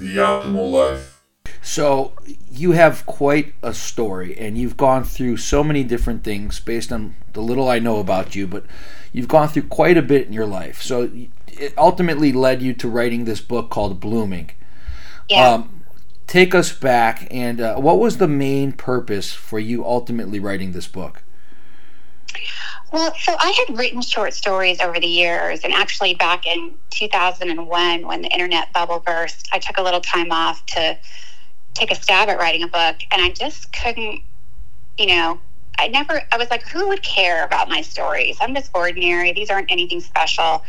[0.00, 1.22] the optimal life.
[1.62, 2.12] So
[2.50, 7.14] you have quite a story, and you've gone through so many different things based on
[7.32, 8.46] the little I know about you.
[8.46, 8.64] But
[9.12, 10.82] you've gone through quite a bit in your life.
[10.82, 11.10] So
[11.46, 14.50] it ultimately led you to writing this book called Blooming.
[15.28, 15.48] Yeah.
[15.48, 15.84] Um,
[16.26, 20.88] take us back, and uh, what was the main purpose for you ultimately writing this
[20.88, 21.22] book?
[22.92, 28.06] Well, so I had written short stories over the years, and actually back in 2001,
[28.06, 30.98] when the internet bubble burst, I took a little time off to
[31.74, 34.22] take a stab at writing a book, and I just couldn't,
[34.98, 35.40] you know,
[35.78, 38.36] I never, I was like, who would care about my stories?
[38.40, 39.32] I'm just ordinary.
[39.32, 40.62] These aren't anything special.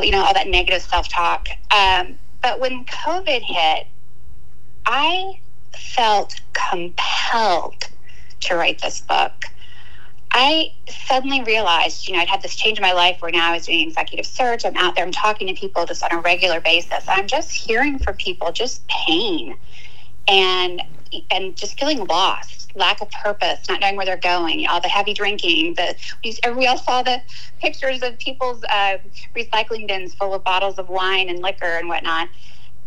[0.00, 1.48] You know, all that negative self talk.
[1.70, 3.86] Um, but when COVID hit,
[4.86, 5.40] I
[5.76, 7.84] felt compelled
[8.40, 9.44] to write this book.
[10.36, 13.54] I suddenly realized, you know, I'd had this change in my life where now I
[13.54, 14.66] was doing executive search.
[14.66, 17.04] I'm out there, I'm talking to people just on a regular basis.
[17.06, 19.56] I'm just hearing from people just pain
[20.28, 20.82] and
[21.30, 25.14] and just feeling lost, lack of purpose, not knowing where they're going, all the heavy
[25.14, 25.74] drinking.
[25.74, 25.94] The
[26.56, 27.22] we all saw the
[27.60, 28.98] pictures of people's uh,
[29.36, 32.28] recycling bins full of bottles of wine and liquor and whatnot.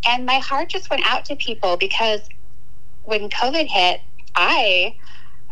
[0.06, 2.20] And my heart just went out to people because
[3.04, 4.02] when COVID hit,
[4.36, 4.96] I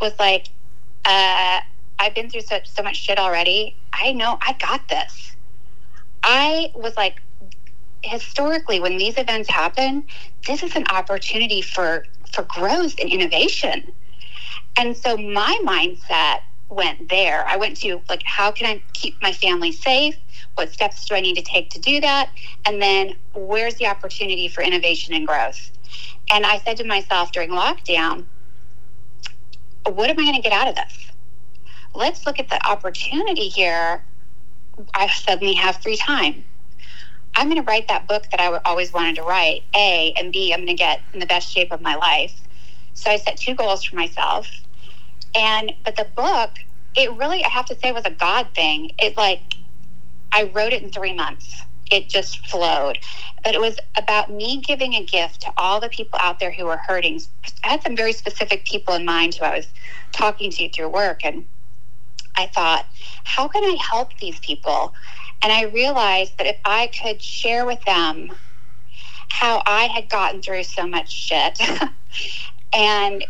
[0.03, 0.49] was like,
[1.07, 1.61] uh,
[1.99, 3.77] I've been through such so much shit already.
[3.93, 5.35] I know I got this.
[6.23, 7.23] I was like,
[8.03, 10.05] historically, when these events happen,
[10.47, 13.93] this is an opportunity for for growth and innovation.
[14.77, 17.47] And so my mindset went there.
[17.47, 20.17] I went to like, how can I keep my family safe?
[20.57, 22.31] What steps do I need to take to do that?
[22.67, 25.71] And then where's the opportunity for innovation and growth?
[26.31, 28.25] And I said to myself during lockdown,
[29.87, 31.11] what am I going to get out of this?
[31.97, 34.05] Let's look at the opportunity here.
[34.95, 36.45] I suddenly have free time.
[37.35, 40.53] I'm going to write that book that I always wanted to write, A, and B,
[40.53, 42.39] I'm going to get in the best shape of my life.
[42.93, 44.51] So I set two goals for myself.
[45.35, 46.51] And, but the book,
[46.97, 48.91] it really, I have to say, was a God thing.
[48.99, 49.57] It like,
[50.33, 51.63] I wrote it in three months.
[51.91, 52.99] It just flowed.
[53.45, 56.67] But it was about me giving a gift to all the people out there who
[56.67, 57.21] were hurting.
[57.65, 59.69] I had some very specific people in mind who I was
[60.13, 61.21] talking to through work.
[61.25, 61.45] And
[62.37, 62.87] I thought,
[63.25, 64.95] how can I help these people?
[65.43, 68.31] And I realized that if I could share with them
[69.29, 71.59] how I had gotten through so much shit
[72.75, 73.25] and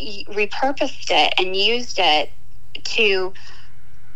[0.00, 2.30] repurposed it and used it
[2.84, 3.32] to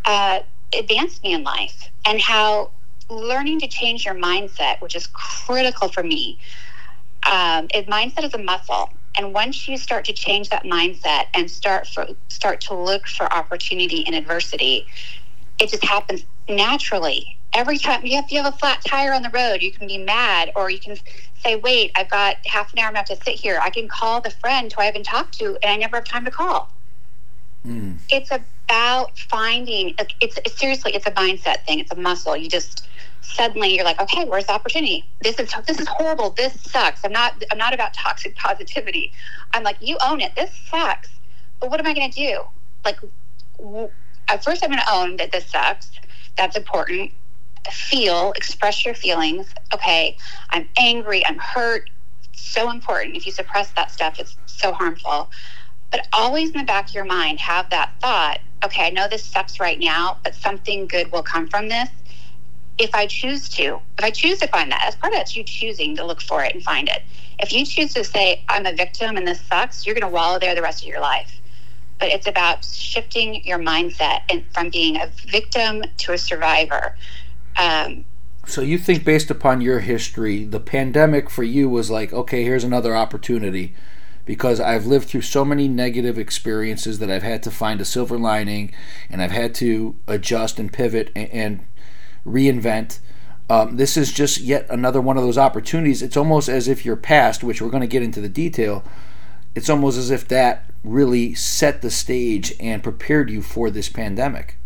[0.04, 0.40] uh,
[0.78, 2.70] advance me in life, and how
[3.10, 6.38] learning to change your mindset, which is critical for me,
[7.30, 8.90] um, it, mindset is a muscle.
[9.16, 13.32] And once you start to change that mindset and start for, start to look for
[13.32, 14.86] opportunity in adversity,
[15.58, 17.36] it just happens naturally.
[17.54, 19.98] Every time you have, you have a flat tire on the road, you can be
[19.98, 20.96] mad, or you can
[21.44, 22.86] say, "Wait, I've got half an hour.
[22.86, 25.04] I'm going to have to sit here." I can call the friend who I haven't
[25.04, 26.70] talked to, and I never have time to call.
[27.66, 27.98] Mm.
[28.08, 28.30] It's
[28.72, 29.94] about finding.
[30.22, 31.78] It's, it's seriously, it's a mindset thing.
[31.78, 32.34] It's a muscle.
[32.36, 32.88] You just
[33.20, 35.04] suddenly you're like, okay, where's the opportunity?
[35.20, 36.30] This is this is horrible.
[36.30, 37.04] This sucks.
[37.04, 39.12] I'm not I'm not about toxic positivity.
[39.52, 40.34] I'm like, you own it.
[40.36, 41.10] This sucks.
[41.60, 42.40] But what am I going to do?
[42.84, 42.98] Like,
[44.28, 45.90] at first, I'm going to own that this sucks.
[46.36, 47.12] That's important.
[47.70, 49.54] Feel, express your feelings.
[49.74, 50.16] Okay,
[50.50, 51.24] I'm angry.
[51.26, 51.90] I'm hurt.
[52.34, 53.16] so important.
[53.16, 55.30] If you suppress that stuff, it's so harmful.
[55.90, 58.40] But always in the back of your mind, have that thought.
[58.64, 61.88] Okay, I know this sucks right now, but something good will come from this
[62.78, 65.44] if I choose to, if I choose to find that, as part of that's you
[65.44, 67.02] choosing to look for it and find it.
[67.38, 70.38] If you choose to say, I'm a victim and this sucks, you're going to wallow
[70.38, 71.40] there the rest of your life.
[71.98, 76.96] But it's about shifting your mindset and from being a victim to a survivor.
[77.56, 78.04] Um,
[78.46, 82.64] so you think, based upon your history, the pandemic for you was like, okay, here's
[82.64, 83.74] another opportunity
[84.24, 88.18] because I've lived through so many negative experiences that I've had to find a silver
[88.18, 88.72] lining
[89.10, 91.64] and I've had to adjust and pivot and,
[92.26, 93.00] reinvent.
[93.50, 96.02] Um, this is just yet another one of those opportunities.
[96.02, 98.84] It's almost as if your past, which we're going to get into the detail,
[99.54, 104.56] it's almost as if that really set the stage and prepared you for this pandemic.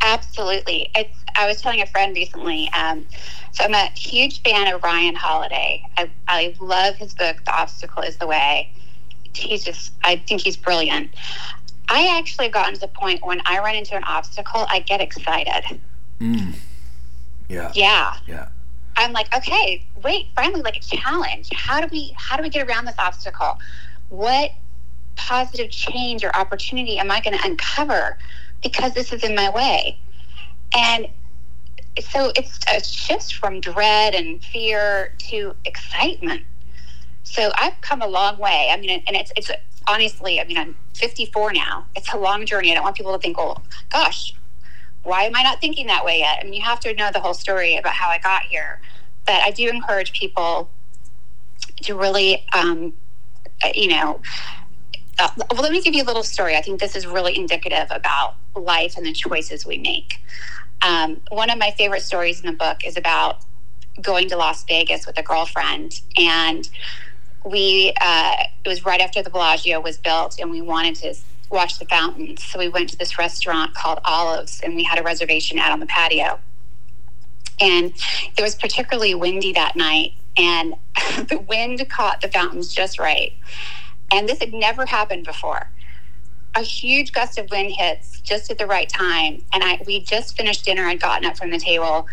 [0.00, 0.90] Absolutely.
[0.94, 3.06] It's, I was telling a friend recently, um,
[3.52, 5.82] so I'm a huge fan of Ryan Holiday.
[5.96, 8.72] I, I love his book, The Obstacle is the Way.
[9.34, 11.14] He's just, I think he's brilliant.
[11.88, 15.00] I actually have gotten to the point when I run into an obstacle, I get
[15.00, 15.80] excited.
[16.20, 16.54] Mm.
[17.48, 17.72] Yeah.
[17.74, 18.16] Yeah.
[18.26, 18.48] Yeah.
[18.96, 21.50] I'm like, okay, wait, finally, like a challenge.
[21.52, 23.58] How do we how do we get around this obstacle?
[24.08, 24.52] What
[25.16, 28.16] positive change or opportunity am I going to uncover
[28.62, 29.98] because this is in my way?
[30.74, 31.08] And
[32.00, 36.42] so it's a shift from dread and fear to excitement.
[37.22, 38.70] So I've come a long way.
[38.72, 39.50] I mean, and it's it's
[39.88, 41.86] honestly, I mean, I'm 54 now.
[41.94, 42.70] It's a long journey.
[42.70, 43.56] I don't want people to think, oh,
[43.90, 44.34] gosh,
[45.02, 46.38] why am I not thinking that way yet?
[46.40, 48.80] I mean, you have to know the whole story about how I got here.
[49.24, 50.70] But I do encourage people
[51.82, 52.92] to really, um,
[53.74, 54.20] you know,
[55.18, 56.56] uh, well, let me give you a little story.
[56.56, 60.20] I think this is really indicative about life and the choices we make.
[60.82, 63.40] Um, one of my favorite stories in the book is about
[64.00, 66.68] going to Las Vegas with a girlfriend, and
[67.44, 68.34] we uh,
[68.64, 71.14] it was right after the Bellagio was built, and we wanted to
[71.50, 72.42] watch the fountains.
[72.44, 75.80] So we went to this restaurant called Olives, and we had a reservation out on
[75.80, 76.40] the patio.
[77.60, 77.94] And
[78.36, 80.74] it was particularly windy that night, and
[81.28, 83.32] the wind caught the fountains just right.
[84.12, 85.70] And this had never happened before.
[86.56, 90.36] A huge gust of wind hits just at the right time, and I we just
[90.36, 90.82] finished dinner.
[90.82, 92.08] I'd gotten up from the table,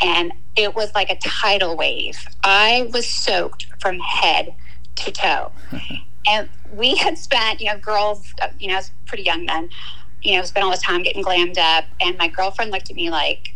[0.00, 2.16] and it was like a tidal wave.
[2.44, 4.54] I was soaked from head
[4.96, 5.52] to toe.
[6.26, 9.70] and we had spent, you know, girls, you know, pretty young men,
[10.22, 11.84] you know, spent all the time getting glammed up.
[12.00, 13.54] And my girlfriend looked at me like,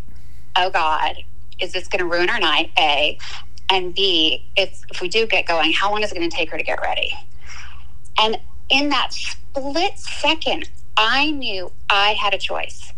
[0.56, 1.16] oh God,
[1.60, 2.70] is this going to ruin our night?
[2.78, 3.18] A.
[3.70, 6.50] And B, if, if we do get going, how long is it going to take
[6.50, 7.12] her to get ready?
[8.20, 8.38] And
[8.68, 9.14] in that
[9.56, 12.92] split second, I knew I had a choice.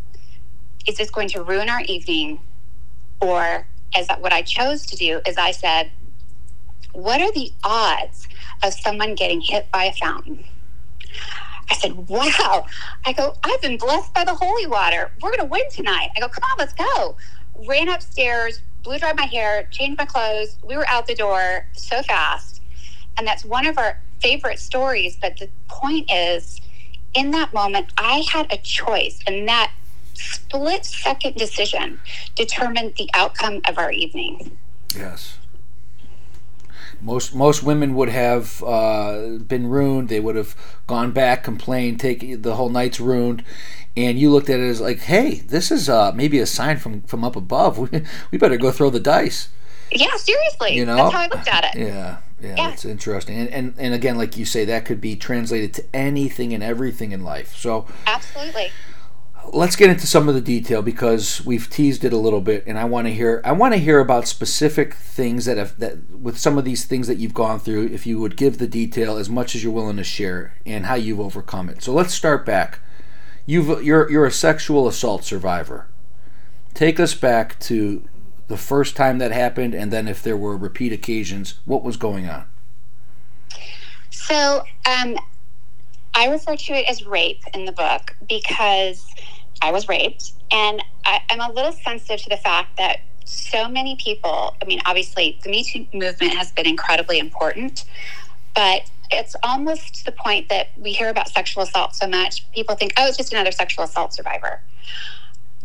[0.89, 2.41] Is this going to ruin our evening?
[3.21, 5.91] Or as what I chose to do is I said,
[6.93, 8.27] what are the odds
[8.63, 10.45] of someone getting hit by a fountain?
[11.71, 12.67] I said, wow.
[13.05, 15.11] I go, I've been blessed by the holy water.
[15.21, 16.11] We're going to win tonight.
[16.17, 17.17] I go, come on, let's go.
[17.67, 20.57] Ran upstairs, blew dried my hair, changed my clothes.
[20.65, 22.63] We were out the door so fast.
[23.19, 25.17] And that's one of our favorite stories.
[25.21, 26.61] But the point is,
[27.15, 29.19] in that moment, I had a choice.
[29.27, 29.73] And that
[30.15, 32.01] split second decision
[32.35, 34.57] determined the outcome of our evening.
[34.95, 35.39] Yes.
[37.01, 40.09] Most most women would have uh, been ruined.
[40.09, 43.45] They would have gone back, complained, take the whole night's ruined.
[43.97, 47.03] And you looked at it as like, hey, this is uh, maybe a sign from
[47.03, 47.79] from up above.
[47.91, 49.49] We, we better go throw the dice.
[49.93, 50.75] Yeah, seriously.
[50.75, 51.81] You know, that's how I looked at it.
[51.87, 52.71] Yeah, yeah, yeah.
[52.71, 53.37] that's interesting.
[53.39, 57.13] And, and and again, like you say, that could be translated to anything and everything
[57.13, 57.57] in life.
[57.57, 58.71] So absolutely
[59.53, 62.79] let's get into some of the detail because we've teased it a little bit and
[62.79, 66.39] I want to hear I want to hear about specific things that have that with
[66.39, 69.31] some of these things that you've gone through if you would give the detail as
[69.31, 71.83] much as you're willing to share and how you've overcome it.
[71.83, 72.81] So let's start back.
[73.45, 75.89] You've you're you're a sexual assault survivor.
[76.75, 78.07] Take us back to
[78.49, 82.29] the first time that happened and then if there were repeat occasions, what was going
[82.29, 82.47] on?
[84.11, 85.17] So, um
[86.17, 89.07] I refer to it as rape in the book because
[89.61, 90.33] I was raped.
[90.51, 94.81] And I, I'm a little sensitive to the fact that so many people, I mean,
[94.87, 97.85] obviously, the Me Too movement has been incredibly important,
[98.55, 102.75] but it's almost to the point that we hear about sexual assault so much, people
[102.77, 104.63] think, oh, it's just another sexual assault survivor.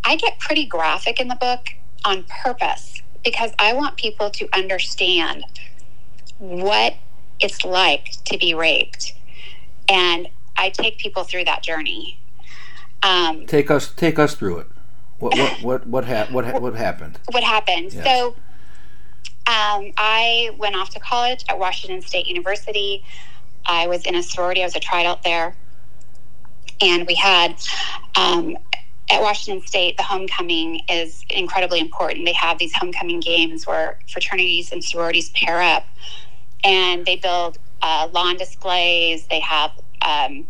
[0.04, 1.68] I get pretty graphic in the book
[2.06, 5.46] on purpose because I want people to understand
[6.40, 6.96] what
[7.40, 9.14] it's like to be raped.
[9.90, 10.28] And
[10.58, 12.20] I take people through that journey.
[13.04, 14.68] Um, take us take us through it.
[15.20, 17.20] What what what what, ha- what, ha- what happened?
[17.32, 17.94] What happened?
[17.94, 18.06] Yes.
[18.06, 18.36] So,
[19.48, 23.04] um, I went off to college at Washington State University.
[23.66, 24.62] I was in a sorority.
[24.62, 25.56] I was a Tri Delt there,
[26.82, 27.56] and we had
[28.16, 28.58] um,
[29.12, 32.26] at Washington State the homecoming is incredibly important.
[32.26, 35.86] They have these homecoming games where fraternities and sororities pair up,
[36.66, 39.28] and they build uh, lawn displays.
[39.28, 39.72] They have
[40.06, 40.48] um,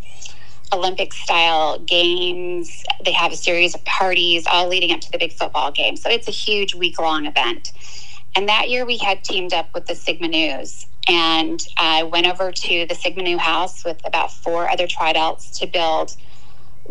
[0.73, 2.83] Olympic style games.
[3.05, 5.97] They have a series of parties all leading up to the big football game.
[5.97, 7.73] So it's a huge week long event.
[8.35, 10.87] And that year we had teamed up with the Sigma Nus.
[11.09, 15.57] And I went over to the Sigma Nu house with about four other Tri Delts
[15.59, 16.15] to build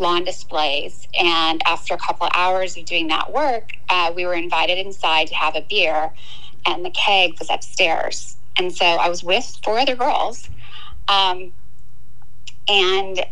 [0.01, 1.07] lawn displays.
[1.19, 5.29] And after a couple of hours of doing that work, uh, we were invited inside
[5.29, 6.13] to have a beer,
[6.67, 8.37] and the keg was upstairs.
[8.59, 10.51] And so I was with four other girls.
[11.09, 11.53] Um,
[12.69, 13.25] and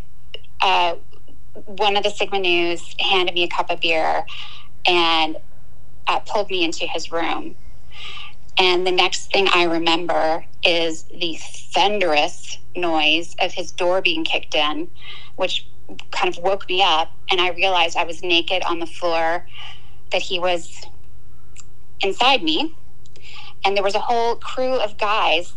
[0.62, 0.96] uh,
[1.66, 4.24] one of the Sigma Nus handed me a cup of beer
[4.86, 5.36] and
[6.06, 7.56] uh, pulled me into his room.
[8.58, 11.38] And the next thing I remember is the
[11.72, 14.88] thunderous noise of his door being kicked in,
[15.36, 15.66] which
[16.12, 17.12] kind of woke me up.
[17.30, 19.46] And I realized I was naked on the floor,
[20.12, 20.82] that he was
[22.02, 22.74] inside me.
[23.64, 25.54] And there was a whole crew of guys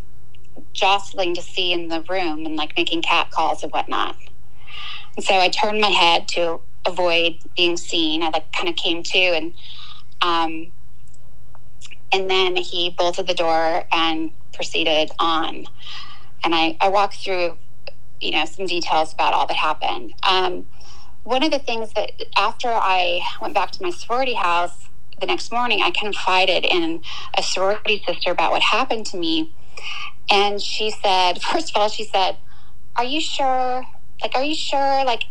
[0.74, 4.18] jostling to see in the room and like making cat calls and whatnot.
[5.18, 8.24] And so I turned my head to avoid being seen.
[8.24, 9.54] I like kind of came to and
[10.22, 10.74] Um,
[12.14, 15.68] and then he bolted the door and proceeded on.
[16.44, 17.58] And I, I walked through,
[18.22, 20.14] you know, some details about all that happened.
[20.24, 20.68] Um,
[21.24, 25.52] one of the things that after I went back to my sorority house the next
[25.52, 27.02] morning, I confided in
[27.38, 29.54] a sorority sister about what happened to me.
[30.30, 32.38] And she said, first of all, she said,
[32.96, 33.86] Are you sure?
[34.22, 35.04] Like, are you sure?
[35.06, 35.24] Like,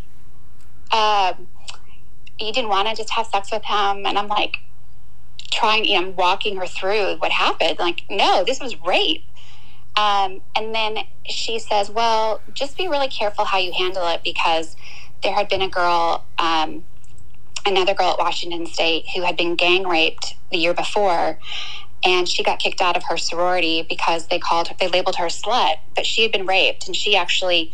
[0.93, 1.49] um,
[2.41, 4.07] you didn't want to just have sex with him?
[4.07, 4.57] And I'm like,
[5.51, 7.79] trying, you know, walking her through what happened.
[7.79, 9.25] Like, no, this was rape.
[10.01, 14.75] Um, and then she says, well, just be really careful how you handle it because
[15.23, 16.85] there had been a girl, um,
[17.67, 21.39] another girl at Washington State who had been gang raped the year before.
[22.03, 25.27] And she got kicked out of her sorority because they called her, they labeled her
[25.27, 26.87] a slut, but she had been raped.
[26.87, 27.71] And she actually,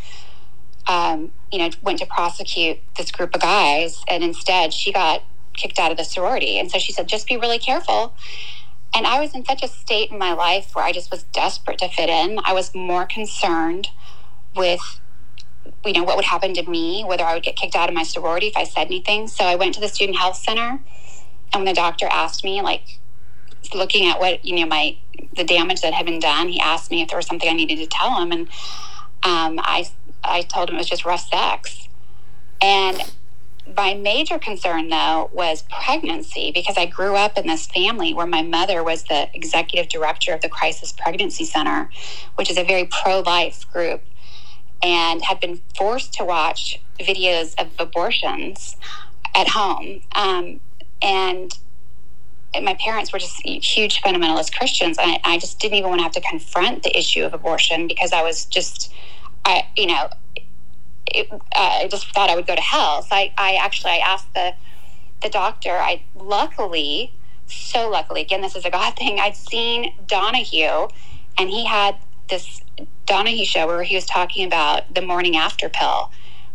[0.89, 4.03] um, you know, went to prosecute this group of guys.
[4.09, 6.59] And instead, she got kicked out of the sorority.
[6.59, 8.15] And so she said, just be really careful.
[8.97, 11.77] And I was in such a state in my life where I just was desperate
[11.79, 12.39] to fit in.
[12.47, 13.89] I was more concerned
[14.57, 14.81] with,
[15.85, 18.05] you know, what would happen to me, whether I would get kicked out of my
[18.05, 19.29] sorority if I said anything.
[19.29, 20.81] So I went to the student health center.
[21.53, 22.99] And when the doctor asked me, like,
[23.75, 24.97] looking at what, you know, my,
[25.37, 27.77] the damage that had been done, he asked me if there was something I needed
[27.77, 28.33] to tell him.
[28.33, 28.49] And
[29.23, 29.91] um, I,
[30.25, 31.87] I told him it was just rough sex.
[32.63, 33.13] And
[33.75, 38.43] my major concern, though, was pregnancy because I grew up in this family where my
[38.43, 41.91] mother was the executive director of the Crisis Pregnancy Center,
[42.37, 44.03] which is a very pro life group,
[44.83, 48.77] and had been forced to watch videos of abortions
[49.35, 50.01] at home.
[50.15, 50.61] Um,
[51.03, 51.53] and
[52.63, 54.97] my parents were just huge fundamentalist Christians.
[54.99, 58.13] I, I just didn't even want to have to confront the issue of abortion because
[58.13, 58.93] I was just,
[59.45, 60.09] I, you know,
[61.07, 63.03] it, uh, I just thought I would go to hell.
[63.03, 64.55] So I, I actually I asked the
[65.23, 65.71] the doctor.
[65.71, 67.13] I luckily,
[67.47, 69.19] so luckily, again, this is a God thing.
[69.19, 70.89] I'd seen Donahue,
[71.39, 71.97] and he had
[72.29, 72.61] this
[73.07, 76.11] Donahue show where he was talking about the morning after pill,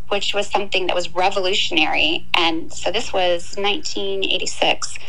[0.09, 2.27] which was something that was revolutionary.
[2.35, 4.99] And so this was 1986.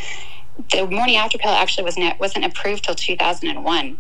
[0.71, 3.99] The morning after pill actually was not, wasn't approved till 2001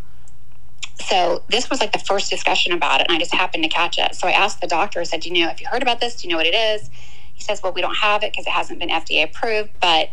[1.01, 3.99] so this was like the first discussion about it, and I just happened to catch
[3.99, 4.15] it.
[4.15, 6.17] So I asked the doctor, I said, Do you know if you heard about this?
[6.17, 6.91] Do you know what it is?
[7.35, 10.11] He says, Well, we don't have it because it hasn't been FDA approved, but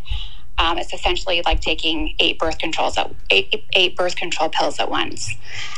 [0.58, 4.90] um, it's essentially like taking eight birth controls at, eight, eight birth control pills at
[4.90, 5.36] once.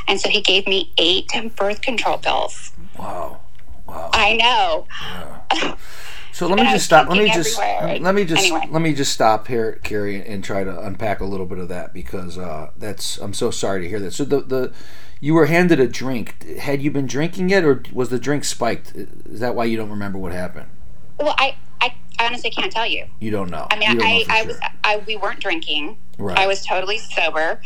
[0.08, 2.72] And so he gave me eight birth control pills.
[2.98, 3.42] Wow.
[3.88, 4.10] Wow.
[4.14, 4.88] I know.
[5.54, 5.76] Yeah.
[6.34, 7.10] So let me just stop.
[7.10, 8.68] Let me just let me just anyway.
[8.70, 11.94] let me just stop here, Carrie, and try to unpack a little bit of that
[11.94, 13.18] because uh, that's.
[13.18, 14.12] I'm so sorry to hear that.
[14.12, 14.74] So the the
[15.20, 16.44] you were handed a drink.
[16.58, 18.94] Had you been drinking it, or was the drink spiked?
[18.96, 20.70] Is that why you don't remember what happened?
[21.20, 23.06] Well, I I honestly can't tell you.
[23.20, 23.68] You don't know.
[23.70, 24.48] I mean, don't I I, sure.
[24.48, 25.98] was I we weren't drinking.
[26.18, 26.38] Right.
[26.38, 27.62] I was totally sober.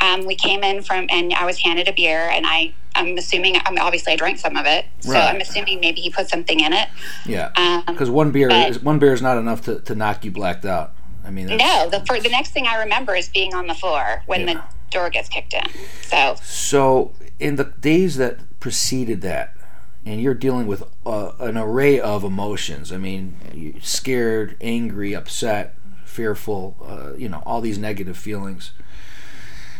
[0.00, 3.56] Um, we came in from, and I was handed a beer, and I I'm assuming,
[3.64, 5.34] I'm obviously I drank some of it, so right.
[5.34, 6.88] I'm assuming maybe he put something in it.
[7.26, 10.30] Yeah, because um, one beer is one beer is not enough to, to knock you
[10.30, 10.92] blacked out.
[11.24, 11.88] I mean, no.
[11.90, 14.54] The for, the next thing I remember is being on the floor when yeah.
[14.54, 15.64] the door gets kicked in.
[16.02, 19.56] So, so in the days that preceded that,
[20.04, 22.92] and you're dealing with uh, an array of emotions.
[22.92, 25.74] I mean, scared, angry, upset,
[26.04, 26.76] fearful.
[26.80, 28.70] Uh, you know, all these negative feelings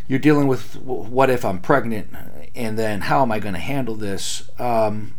[0.09, 2.09] you're dealing with what if I'm pregnant,
[2.55, 4.49] and then how am I going to handle this?
[4.59, 5.17] Um,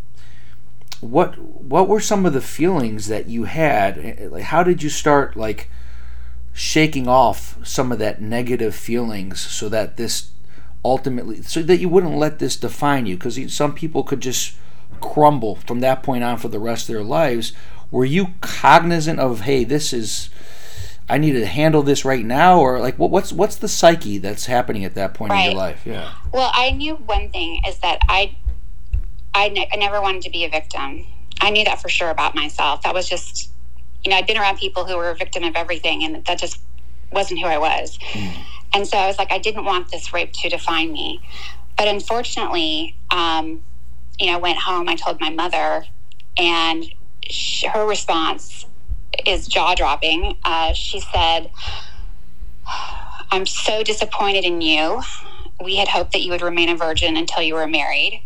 [1.02, 4.32] what what were some of the feelings that you had?
[4.32, 5.70] Like, how did you start like
[6.54, 10.32] shaking off some of that negative feelings so that this
[10.84, 13.16] ultimately so that you wouldn't let this define you?
[13.16, 14.56] Because some people could just
[15.02, 17.54] crumble from that point on for the rest of their lives.
[17.92, 20.30] Were you cognizant of hey, this is
[21.10, 24.46] I need to handle this right now, or like what, what's what's the psyche that's
[24.46, 25.46] happening at that point right.
[25.46, 25.84] in your life?
[25.86, 26.12] Yeah.
[26.34, 28.36] Well, I knew one thing is that I,
[29.34, 31.06] I, ne- I never wanted to be a victim.
[31.40, 32.82] I knew that for sure about myself.
[32.82, 33.52] That was just,
[34.04, 36.60] you know, I'd been around people who were a victim of everything, and that just
[37.12, 37.98] wasn't who I was.
[38.12, 38.38] Mm.
[38.74, 41.22] And so I was like, I didn't want this rape to define me.
[41.78, 43.64] But unfortunately, um,
[44.20, 44.90] you know, I went home.
[44.90, 45.86] I told my mother,
[46.38, 46.86] and
[47.30, 48.67] she, her response
[49.26, 50.38] is jaw dropping.
[50.44, 51.50] Uh, she said,
[53.32, 55.02] I'm so disappointed in you.
[55.64, 58.22] We had hoped that you would remain a virgin until you were married.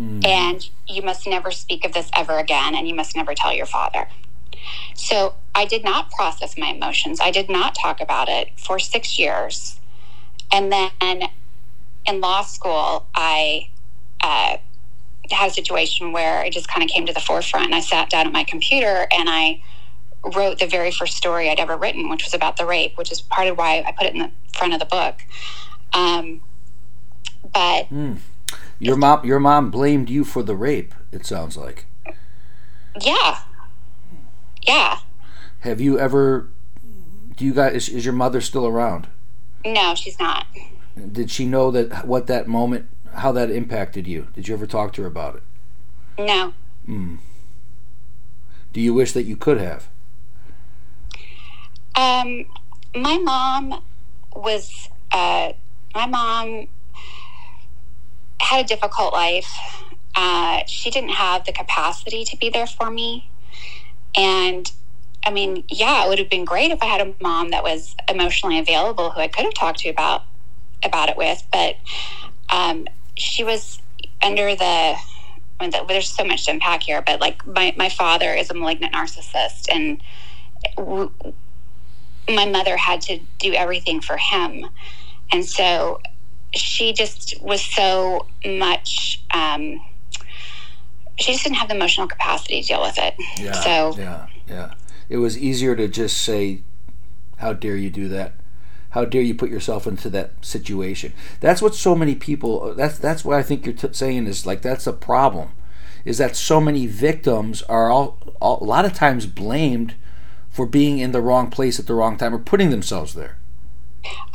[0.00, 0.26] Mm.
[0.26, 3.66] And you must never speak of this ever again, and you must never tell your
[3.66, 4.08] father.
[4.94, 7.20] So I did not process my emotions.
[7.20, 9.80] I did not talk about it for six years.
[10.52, 11.22] And then
[12.06, 13.68] in law school, I
[14.20, 14.58] uh,
[15.32, 18.10] had a situation where it just kind of came to the forefront and I sat
[18.10, 19.62] down at my computer and I
[20.34, 23.20] wrote the very first story I'd ever written, which was about the rape, which is
[23.20, 25.22] part of why I put it in the front of the book.
[25.92, 26.42] Um,
[27.52, 28.18] but mm.
[28.78, 30.94] your mom, your mom blamed you for the rape.
[31.12, 31.86] It sounds like.
[33.00, 33.38] Yeah.
[34.66, 34.98] Yeah.
[35.60, 36.48] Have you ever?
[37.36, 37.74] Do you guys?
[37.74, 39.06] Is, is your mother still around?
[39.64, 40.46] No, she's not.
[41.12, 44.28] Did she know that what that moment, how that impacted you?
[44.34, 45.42] Did you ever talk to her about it?
[46.18, 46.52] No.
[46.84, 47.16] Hmm.
[48.72, 49.88] Do you wish that you could have?
[51.94, 52.44] Um,
[52.94, 53.82] my mom
[54.34, 54.88] was.
[55.12, 55.52] Uh,
[55.94, 56.68] my mom
[58.40, 59.50] had a difficult life.
[60.14, 63.30] Uh, she didn't have the capacity to be there for me,
[64.14, 64.70] and
[65.24, 67.96] I mean, yeah, it would have been great if I had a mom that was
[68.08, 70.22] emotionally available who I could have talked to about
[70.84, 71.42] about it with.
[71.50, 71.76] But
[72.50, 73.80] um, she was
[74.22, 74.96] under the, I
[75.60, 77.02] mean, there's so much to unpack here.
[77.02, 80.00] But like my my father is a malignant narcissist, and
[80.76, 81.12] w-
[82.28, 84.66] my mother had to do everything for him,
[85.32, 86.00] and so
[86.54, 89.22] she just was so much.
[89.32, 89.80] Um,
[91.18, 93.14] she just didn't have the emotional capacity to deal with it.
[93.38, 94.74] Yeah, so yeah, yeah
[95.08, 96.60] it was easier to just say,
[97.38, 98.34] "How dare you do that?
[98.90, 102.74] How dare you put yourself into that situation?" That's what so many people.
[102.74, 105.50] That's that's what I think you're t- saying is like that's a problem,
[106.04, 109.94] is that so many victims are all, all a lot of times blamed
[110.50, 113.36] for being in the wrong place at the wrong time or putting themselves there.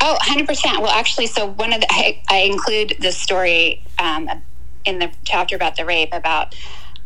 [0.02, 0.82] Oh, 100%.
[0.82, 4.30] Well, actually, so one of the, I, I include this story um,
[4.86, 6.54] in the chapter about the rape about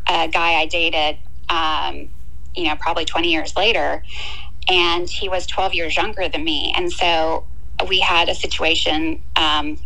[0.08, 1.16] a guy I dated
[1.48, 2.08] um,
[2.54, 4.02] you know, probably 20 years later.
[4.68, 6.72] And he was 12 years younger than me.
[6.76, 7.46] And so
[7.88, 9.78] we had a situation, um,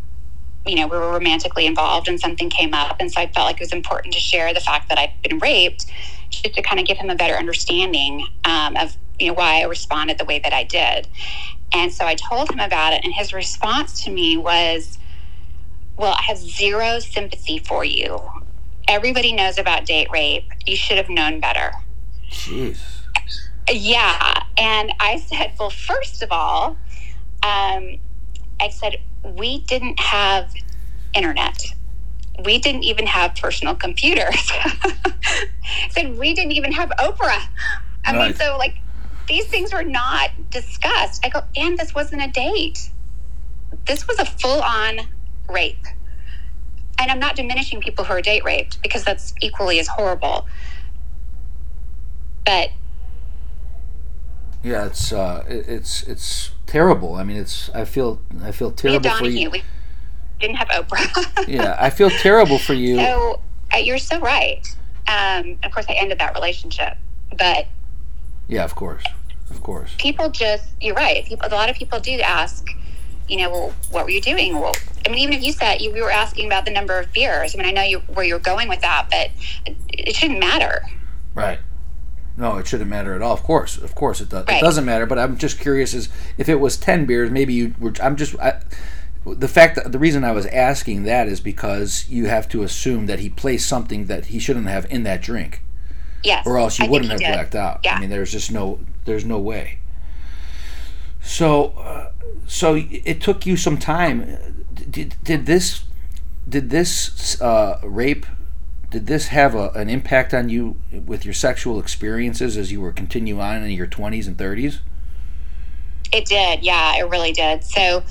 [0.66, 2.96] you know, we were romantically involved and something came up.
[3.00, 5.38] And so I felt like it was important to share the fact that I'd been
[5.38, 5.86] raped
[6.30, 9.64] just to kind of give him a better understanding um, of, you know, why I
[9.64, 11.08] responded the way that I did.
[11.72, 13.04] And so I told him about it.
[13.04, 14.98] And his response to me was,
[15.96, 18.20] well, I have zero sympathy for you.
[18.88, 20.44] Everybody knows about date rape.
[20.66, 21.72] You should have known better.
[22.30, 22.99] Jeez.
[23.70, 24.34] Yeah.
[24.58, 26.70] And I said, well, first of all,
[27.42, 27.98] um,
[28.60, 30.52] I said, we didn't have
[31.14, 31.58] internet.
[32.44, 34.50] We didn't even have personal computers.
[34.54, 37.42] I said, we didn't even have Oprah.
[38.06, 38.28] I right.
[38.28, 38.76] mean, so like
[39.28, 41.24] these things were not discussed.
[41.24, 42.90] I go, and this wasn't a date.
[43.86, 45.00] This was a full on
[45.50, 45.86] rape.
[47.00, 50.46] And I'm not diminishing people who are date raped because that's equally as horrible
[52.46, 52.70] but
[54.62, 57.14] yeah, it's uh, it's it's terrible.
[57.14, 59.50] I mean, it's I feel I feel terrible for you.
[59.50, 59.62] We
[60.38, 61.48] didn't have Oprah.
[61.48, 62.96] yeah, I feel terrible for you.
[62.96, 63.40] So
[63.74, 64.66] uh, you're so right.
[65.08, 66.96] Um, of course, I ended that relationship,
[67.36, 67.66] but
[68.48, 69.04] yeah, of course,
[69.48, 69.94] of course.
[69.98, 71.24] People just you're right.
[71.24, 72.66] People, a lot of people do ask.
[73.28, 74.58] You know, well, what were you doing?
[74.58, 74.74] Well,
[75.06, 77.54] I mean, even if you said you, you were asking about the number of beers.
[77.54, 79.30] I mean, I know you where you're going with that, but
[79.64, 80.82] it, it shouldn't matter.
[81.32, 81.60] Right.
[82.40, 83.34] No, it shouldn't matter at all.
[83.34, 84.46] Of course, of course, it does.
[84.46, 84.56] Right.
[84.56, 85.04] It doesn't matter.
[85.04, 87.92] But I'm just curious: is if it was ten beers, maybe you were.
[88.02, 88.34] I'm just.
[88.38, 88.62] I,
[89.26, 93.04] the fact that the reason I was asking that is because you have to assume
[93.06, 95.62] that he placed something that he shouldn't have in that drink.
[96.24, 96.46] Yes.
[96.46, 97.30] Or else you I wouldn't have did.
[97.30, 97.80] blacked out.
[97.84, 97.96] Yeah.
[97.96, 98.80] I mean, there's just no.
[99.04, 99.78] There's no way.
[101.20, 102.12] So, uh,
[102.46, 104.64] so it took you some time.
[104.90, 105.84] Did, did this,
[106.48, 108.24] did this uh, rape
[108.90, 110.76] did this have a, an impact on you
[111.06, 114.80] with your sexual experiences as you were continue on in your 20s and 30s
[116.12, 117.62] it did yeah it really did.
[117.62, 118.02] So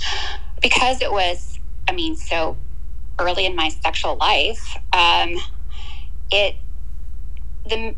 [0.61, 2.57] because it was i mean so
[3.19, 5.35] early in my sexual life um,
[6.31, 6.55] it
[7.67, 7.93] the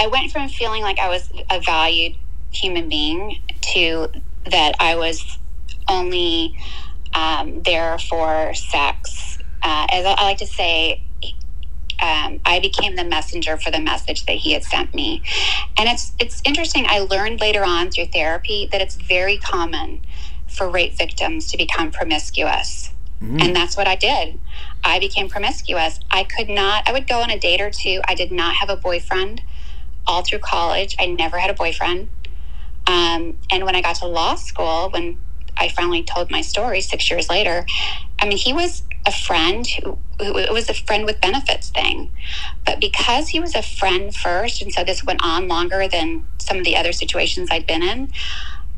[0.00, 2.16] i went from feeling like i was a valued
[2.50, 4.08] human being to
[4.50, 5.38] that i was
[5.88, 6.56] only
[7.14, 9.38] um, there for sex.
[9.62, 11.02] Uh, as I like to say
[12.00, 15.22] um, I became the messenger for the message that he had sent me.
[15.76, 16.86] And it's it's interesting.
[16.88, 20.02] I learned later on through therapy that it's very common
[20.46, 22.90] for rape victims to become promiscuous.
[23.22, 23.40] Mm-hmm.
[23.40, 24.38] And that's what I did.
[24.84, 25.98] I became promiscuous.
[26.10, 28.00] I could not, I would go on a date or two.
[28.06, 29.42] I did not have a boyfriend
[30.06, 30.96] all through college.
[30.98, 32.08] I never had a boyfriend.
[32.86, 35.18] Um, and when I got to law school, when
[35.56, 37.66] I finally told my story six years later,
[38.18, 42.12] I mean, he was a friend who, who it was a friend with benefits thing.
[42.66, 46.58] But because he was a friend first, and so this went on longer than some
[46.58, 48.10] of the other situations I'd been in,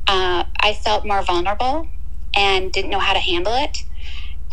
[0.08, 1.88] uh, I felt more vulnerable
[2.36, 3.78] and didn't know how to handle it.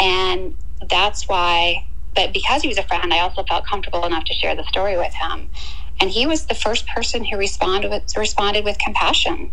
[0.01, 0.55] And
[0.89, 4.55] that's why, but because he was a friend, I also felt comfortable enough to share
[4.55, 5.41] the story with him.
[6.01, 9.51] and he was the first person who responded with responded with compassion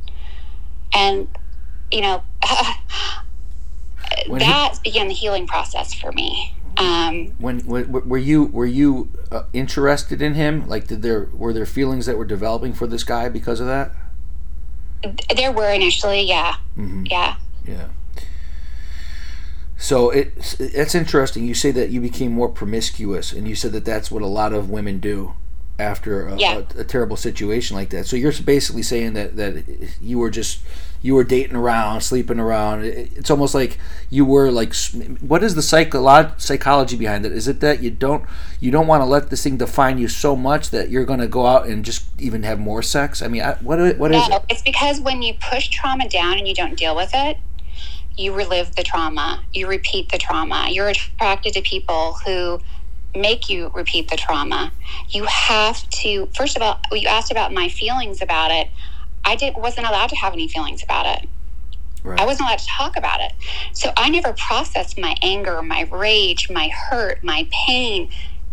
[0.94, 1.28] and
[1.92, 2.24] you know
[4.29, 6.55] that he, began the healing process for me.
[6.77, 10.66] Um, when, when were you were you uh, interested in him?
[10.68, 13.92] Like did there were there feelings that were developing for this guy because of that?
[15.37, 16.57] There were initially yeah.
[16.77, 17.05] Mm-hmm.
[17.07, 17.37] yeah.
[17.64, 17.88] Yeah.
[19.77, 21.44] So it it's interesting.
[21.44, 24.53] You say that you became more promiscuous, and you said that that's what a lot
[24.53, 25.35] of women do
[25.78, 26.62] after a, yeah.
[26.76, 28.06] a, a, terrible situation like that.
[28.06, 29.64] So you're basically saying that that
[30.00, 30.60] you were just
[31.02, 32.84] you were dating around, sleeping around.
[32.84, 34.74] It's almost like you were like.
[35.20, 37.32] What is the psycholo- psychology behind it?
[37.32, 38.24] Is it that you don't
[38.60, 41.28] you don't want to let this thing define you so much that you're going to
[41.28, 43.20] go out and just even have more sex?
[43.20, 44.42] I mean, I, what what no, it?
[44.48, 47.37] It's because when you push trauma down and you don't deal with it,
[48.16, 50.68] you relive the trauma, you repeat the trauma.
[50.70, 52.60] You're attracted to people who
[53.14, 54.72] make you repeat the trauma.
[55.09, 58.68] You have to, first of all, you asked about my feelings about it.
[59.24, 61.29] I did, wasn't allowed to have any feelings about it.
[62.03, 62.20] Right.
[62.20, 63.33] I wasn't allowed to talk about it.
[63.72, 68.11] So I never processed my anger, my rage, my hurt, my pain.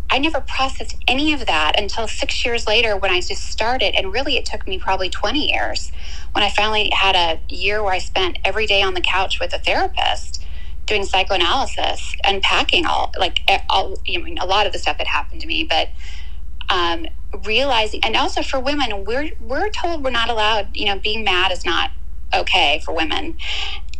[0.10, 3.96] I never processed any of that until six years later when I just started.
[3.96, 5.92] And really, it took me probably 20 years
[6.32, 9.54] when I finally had a year where I spent every day on the couch with
[9.54, 10.41] a therapist
[10.92, 15.42] doing psychoanalysis, unpacking all, like, all, I mean, a lot of the stuff that happened
[15.42, 15.90] to me, but
[16.70, 17.08] um,
[17.46, 21.52] realizing, and also for women, we're, we're told we're not allowed, you know, being mad
[21.52, 21.92] is not
[22.34, 23.38] okay for women.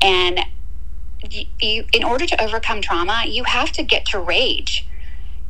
[0.02, 0.42] And
[1.30, 4.88] you, in order to overcome trauma, you have to get to rage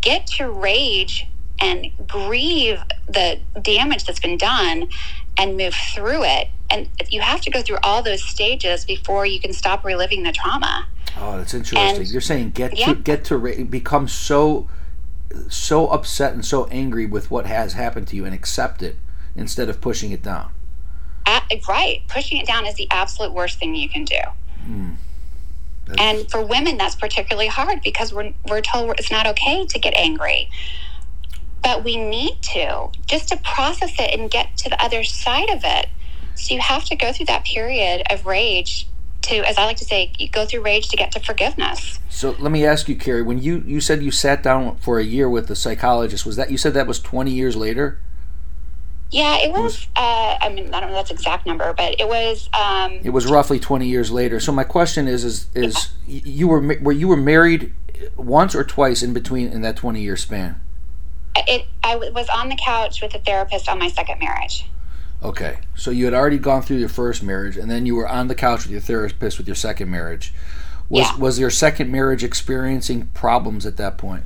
[0.01, 1.27] get to rage
[1.59, 4.89] and grieve the damage that's been done
[5.37, 6.49] and move through it.
[6.69, 10.31] And you have to go through all those stages before you can stop reliving the
[10.31, 10.87] trauma.
[11.17, 11.97] Oh, that's interesting.
[11.97, 12.87] And, You're saying get yeah.
[12.87, 14.69] to get to become so
[15.49, 18.97] so upset and so angry with what has happened to you and accept it
[19.35, 20.51] instead of pushing it down.
[21.25, 24.19] Uh, right, pushing it down is the absolute worst thing you can do.
[24.67, 24.95] Mm.
[25.97, 29.93] And for women, that's particularly hard because we're, we're told it's not okay to get
[29.95, 30.49] angry.
[31.63, 35.61] But we need to just to process it and get to the other side of
[35.63, 35.87] it.
[36.35, 38.87] So you have to go through that period of rage
[39.23, 41.99] to, as I like to say, you go through rage to get to forgiveness.
[42.09, 45.03] So let me ask you, Carrie, when you, you said you sat down for a
[45.03, 47.99] year with the psychologist, was that, you said that was 20 years later?
[49.11, 49.87] Yeah, it was.
[49.95, 52.49] Uh, I mean, I don't know that's exact number, but it was.
[52.53, 54.39] Um, it was roughly twenty years later.
[54.39, 56.21] So my question is: is is yeah.
[56.23, 57.73] you were were you were married
[58.15, 60.61] once or twice in between in that twenty year span?
[61.47, 61.65] It.
[61.83, 64.65] I was on the couch with a therapist on my second marriage.
[65.23, 68.27] Okay, so you had already gone through your first marriage, and then you were on
[68.27, 70.33] the couch with your therapist with your second marriage.
[70.89, 71.17] Was yeah.
[71.17, 74.23] was your second marriage experiencing problems at that point?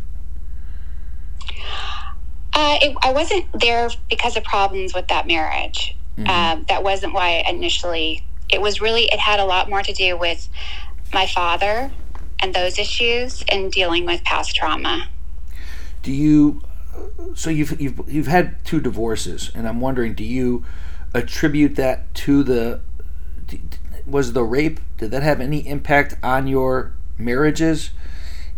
[2.53, 5.95] Uh, it, I wasn't there because of problems with that marriage.
[6.17, 6.29] Mm-hmm.
[6.29, 8.23] Uh, that wasn't why initially.
[8.49, 9.03] It was really.
[9.11, 10.47] It had a lot more to do with
[11.13, 11.91] my father
[12.39, 15.09] and those issues and dealing with past trauma.
[16.03, 16.61] Do you?
[17.33, 20.65] So you've you've you've had two divorces, and I'm wondering, do you
[21.13, 22.81] attribute that to the?
[24.05, 24.79] Was the rape?
[24.97, 27.91] Did that have any impact on your marriages?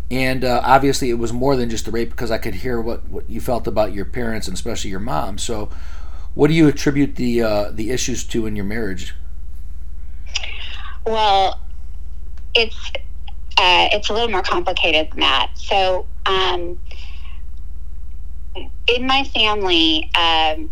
[0.10, 3.08] and uh, obviously it was more than just the rape because I could hear what,
[3.10, 5.38] what you felt about your parents and especially your mom.
[5.38, 5.70] So,
[6.34, 9.16] what do you attribute the uh, the issues to in your marriage?
[11.06, 11.60] Well,
[12.54, 12.92] it's
[13.58, 15.52] uh, it's a little more complicated than that.
[15.56, 16.80] So, um,
[18.88, 20.70] in my family, um,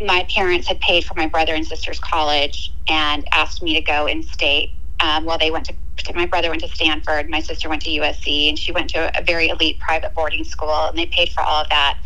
[0.00, 4.06] my parents had paid for my brother and sister's college and asked me to go
[4.06, 5.74] in state um, while they went to
[6.14, 9.22] my brother went to Stanford, my sister went to USC, and she went to a
[9.24, 11.98] very elite private boarding school, and they paid for all of that.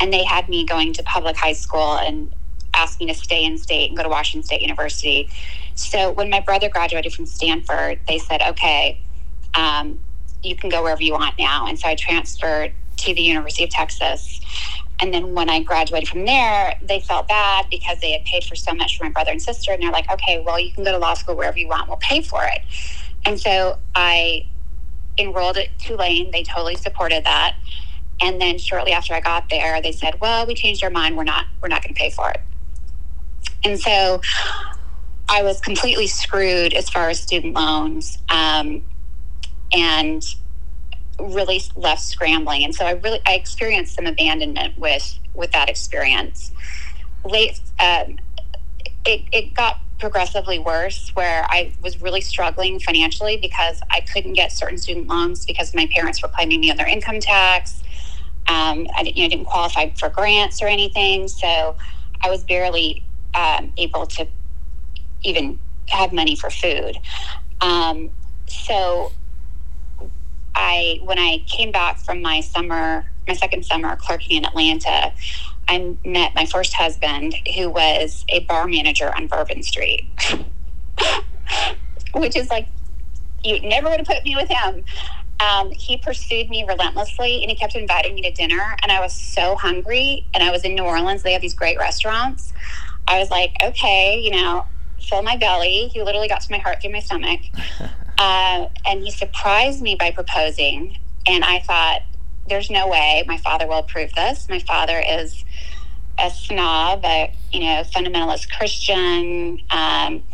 [0.00, 2.32] And they had me going to public high school and
[2.74, 5.28] asked me to stay in state and go to Washington State University.
[5.74, 9.00] So when my brother graduated from Stanford, they said, okay,
[9.54, 9.98] um,
[10.42, 11.66] you can go wherever you want now.
[11.66, 14.40] And so I transferred to the University of Texas.
[15.00, 18.54] And then when I graduated from there, they felt bad because they had paid for
[18.54, 19.72] so much for my brother and sister.
[19.72, 21.88] And they're like, okay, well, you can go to law school wherever you want.
[21.88, 22.60] We'll pay for it.
[23.24, 24.46] And so I
[25.18, 26.30] enrolled at Tulane.
[26.30, 27.56] They totally supported that.
[28.20, 31.16] And then shortly after I got there, they said, "Well, we changed our mind.
[31.16, 31.46] We're not.
[31.60, 32.40] We're not going to pay for it."
[33.64, 34.20] And so
[35.28, 38.82] I was completely screwed as far as student loans, um,
[39.72, 40.22] and
[41.22, 42.64] really left scrambling.
[42.64, 46.52] And so I really I experienced some abandonment with with that experience.
[47.24, 48.18] Late, um,
[49.04, 54.50] it it got progressively worse where I was really struggling financially because I couldn't get
[54.50, 57.82] certain student loans because my parents were claiming me on their income tax.
[58.48, 61.76] Um, I you know, didn't qualify for grants or anything, so
[62.20, 63.04] I was barely
[63.34, 64.26] um, able to
[65.22, 66.98] even have money for food.
[67.60, 68.10] Um,
[68.46, 69.12] so
[70.54, 75.12] I, when I came back from my summer, my second summer clerking in Atlanta,
[75.68, 80.08] I met my first husband, who was a bar manager on Bourbon Street,
[82.14, 82.68] which is like
[83.44, 84.84] you never would have put me with him.
[85.40, 88.76] Um, he pursued me relentlessly and he kept inviting me to dinner.
[88.82, 90.26] And I was so hungry.
[90.34, 91.22] And I was in New Orleans.
[91.22, 92.52] They have these great restaurants.
[93.08, 94.66] I was like, okay, you know,
[95.00, 95.88] fill my belly.
[95.88, 97.40] He literally got to my heart through my stomach.
[98.18, 100.96] uh, and he surprised me by proposing.
[101.28, 102.00] And I thought,
[102.48, 104.48] there's no way my father will approve this.
[104.48, 105.44] My father is
[106.20, 109.58] a snob, a you know fundamentalist Christian.
[109.70, 110.24] Um,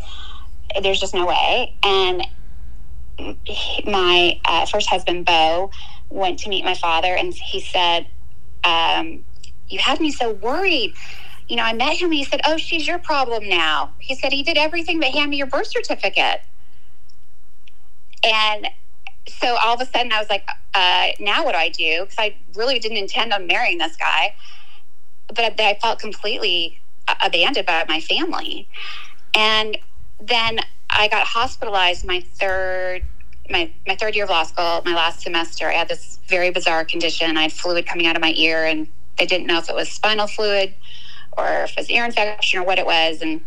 [0.81, 1.77] there's just no way.
[1.83, 2.23] And
[3.85, 5.71] my uh, first husband, Bo,
[6.09, 8.07] went to meet my father, and he said,
[8.63, 9.25] um,
[9.69, 10.93] "You had me so worried."
[11.49, 14.31] You know, I met him, and he said, "Oh, she's your problem now." He said
[14.33, 16.41] he did everything but hand me your birth certificate.
[18.23, 18.67] And
[19.27, 22.17] so all of a sudden, I was like, uh, "Now what do I do?" Because
[22.17, 24.35] I really didn't intend on marrying this guy,
[25.27, 26.79] but I felt completely
[27.21, 28.67] abandoned by my family.
[29.33, 29.77] And
[30.19, 33.03] then I got hospitalized my third
[33.49, 35.67] my, my third year of law school, my last semester.
[35.69, 37.35] I had this very bizarre condition.
[37.35, 39.89] I had fluid coming out of my ear, and they didn't know if it was
[39.89, 40.75] spinal fluid
[41.37, 43.21] or if it was ear infection or what it was.
[43.21, 43.41] And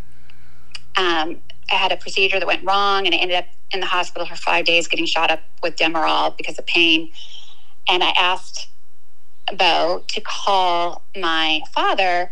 [0.97, 1.37] um,
[1.71, 4.35] I had a procedure that went wrong, and I ended up in the hospital for
[4.35, 7.11] five days getting shot up with Demerol because of pain.
[7.89, 8.69] And I asked
[9.57, 12.31] Bo to call my father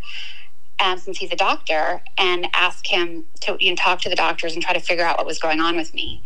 [0.79, 4.53] um, since he's a doctor, and ask him to you know, talk to the doctors
[4.53, 6.23] and try to figure out what was going on with me.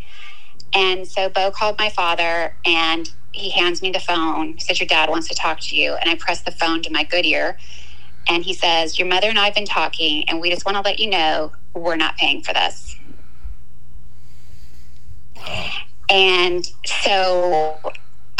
[0.76, 4.60] And so Bo called my father, and he hands me the phone.
[4.60, 5.96] Says, Your dad wants to talk to you.
[5.96, 7.58] And I press the phone to my good ear,
[8.30, 10.82] and he says, Your mother and I have been talking, and we just want to
[10.82, 12.85] let you know we're not paying for this.
[16.10, 17.80] And so,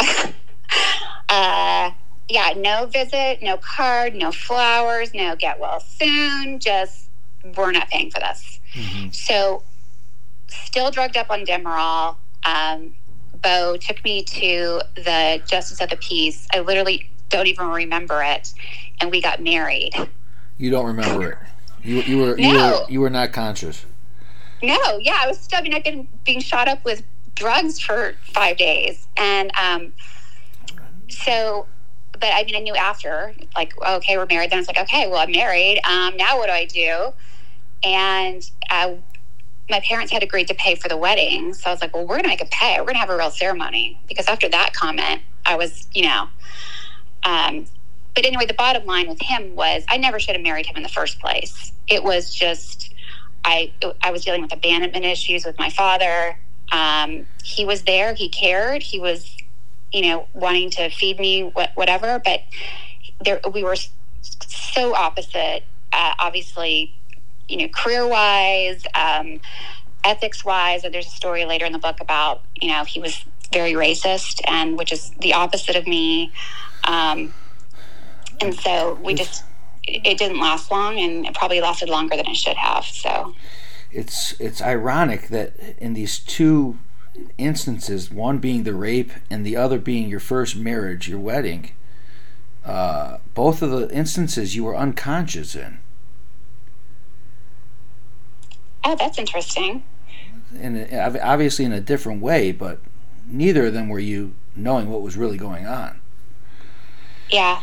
[1.28, 1.90] uh,
[2.28, 6.58] yeah, no visit, no card, no flowers, no get well soon.
[6.58, 7.08] Just
[7.56, 8.60] we're not paying for this.
[8.74, 9.10] Mm-hmm.
[9.10, 9.62] So,
[10.48, 12.16] still drugged up on Demerol.
[12.44, 12.94] Um,
[13.42, 16.46] Bo took me to the Justice of the Peace.
[16.52, 18.52] I literally don't even remember it,
[19.00, 19.92] and we got married.
[20.58, 21.38] You don't remember it.
[21.82, 22.70] You, you were you no.
[22.70, 23.84] were you were not conscious.
[24.62, 27.02] No, yeah, I was mean, I've been being shot up with
[27.34, 29.92] drugs for five days, and um,
[31.08, 31.66] so
[32.18, 34.50] but I mean, I knew after, like, okay, we're married.
[34.50, 35.80] Then I was like, okay, well, I'm married.
[35.86, 37.12] Um, now what do I do?
[37.84, 38.94] And uh,
[39.70, 41.54] my parents had agreed to pay for the wedding.
[41.54, 42.80] So I was like, well, we're to make a pay.
[42.80, 44.00] We're to have a real ceremony.
[44.08, 46.28] Because after that comment, I was, you know.
[47.24, 47.66] Um,
[48.14, 50.82] but anyway, the bottom line with him was I never should have married him in
[50.82, 51.72] the first place.
[51.88, 52.85] It was just,
[53.46, 56.38] I, I was dealing with abandonment issues with my father.
[56.72, 59.36] Um, he was there, he cared, he was
[59.92, 62.20] you know, wanting to feed me whatever.
[62.24, 62.42] But
[63.24, 63.76] there, we were
[64.20, 65.64] so opposite.
[65.92, 66.94] Uh, obviously,
[67.48, 69.40] you know, career wise, um,
[70.04, 70.82] ethics wise.
[70.82, 74.76] There's a story later in the book about you know he was very racist, and
[74.76, 76.32] which is the opposite of me.
[76.84, 77.32] Um,
[78.40, 79.44] and so we just
[79.86, 82.84] it didn't last long, and it probably lasted longer than it should have.
[82.84, 83.34] So
[83.90, 86.78] it's it's ironic that in these two
[87.38, 91.70] instances, one being the rape and the other being your first marriage, your wedding,
[92.64, 95.78] uh, both of the instances you were unconscious in.
[98.84, 99.84] Oh, that's interesting.
[100.60, 102.80] And obviously in a different way, but
[103.26, 106.00] neither of them were you knowing what was really going on.
[107.30, 107.62] Yeah.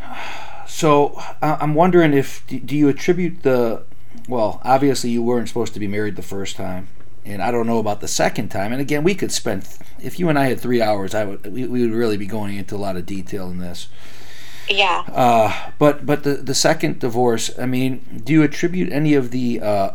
[0.72, 3.84] So I'm wondering if do you attribute the
[4.28, 6.88] well, obviously you weren't supposed to be married the first time
[7.24, 8.72] and I don't know about the second time.
[8.72, 9.68] And again, we could spend
[10.00, 12.56] if you and I had three hours, I would we, we would really be going
[12.56, 13.88] into a lot of detail in this.
[14.68, 15.04] Yeah.
[15.12, 19.60] Uh, but but the the second divorce, I mean, do you attribute any of the?
[19.60, 19.90] Uh,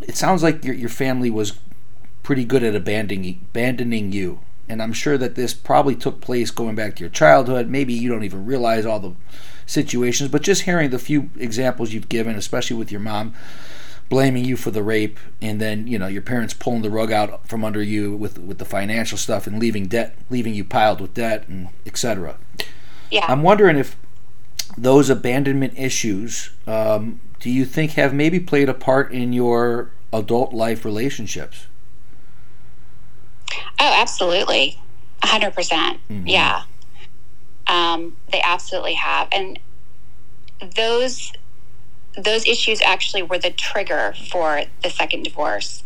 [0.00, 1.58] it sounds like your your family was
[2.22, 6.74] pretty good at abandoning abandoning you, and I'm sure that this probably took place going
[6.74, 7.68] back to your childhood.
[7.68, 9.12] Maybe you don't even realize all the
[9.66, 13.34] situations, but just hearing the few examples you've given, especially with your mom
[14.08, 17.48] blaming you for the rape and then you know your parents pulling the rug out
[17.48, 21.14] from under you with with the financial stuff and leaving debt leaving you piled with
[21.14, 22.36] debt and etc
[23.10, 23.24] yeah.
[23.26, 23.96] I'm wondering if
[24.76, 30.52] those abandonment issues um, do you think have maybe played a part in your adult
[30.52, 31.66] life relationships?
[33.80, 34.78] Oh absolutely.
[35.22, 35.52] 100%.
[35.52, 36.26] Mm-hmm.
[36.26, 36.62] yeah
[37.72, 39.58] Um, they absolutely have, and
[40.76, 41.32] those
[42.16, 45.82] those issues actually were the trigger for the second divorce.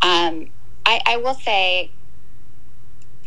[0.00, 0.48] Um,
[0.86, 1.90] I, I will say,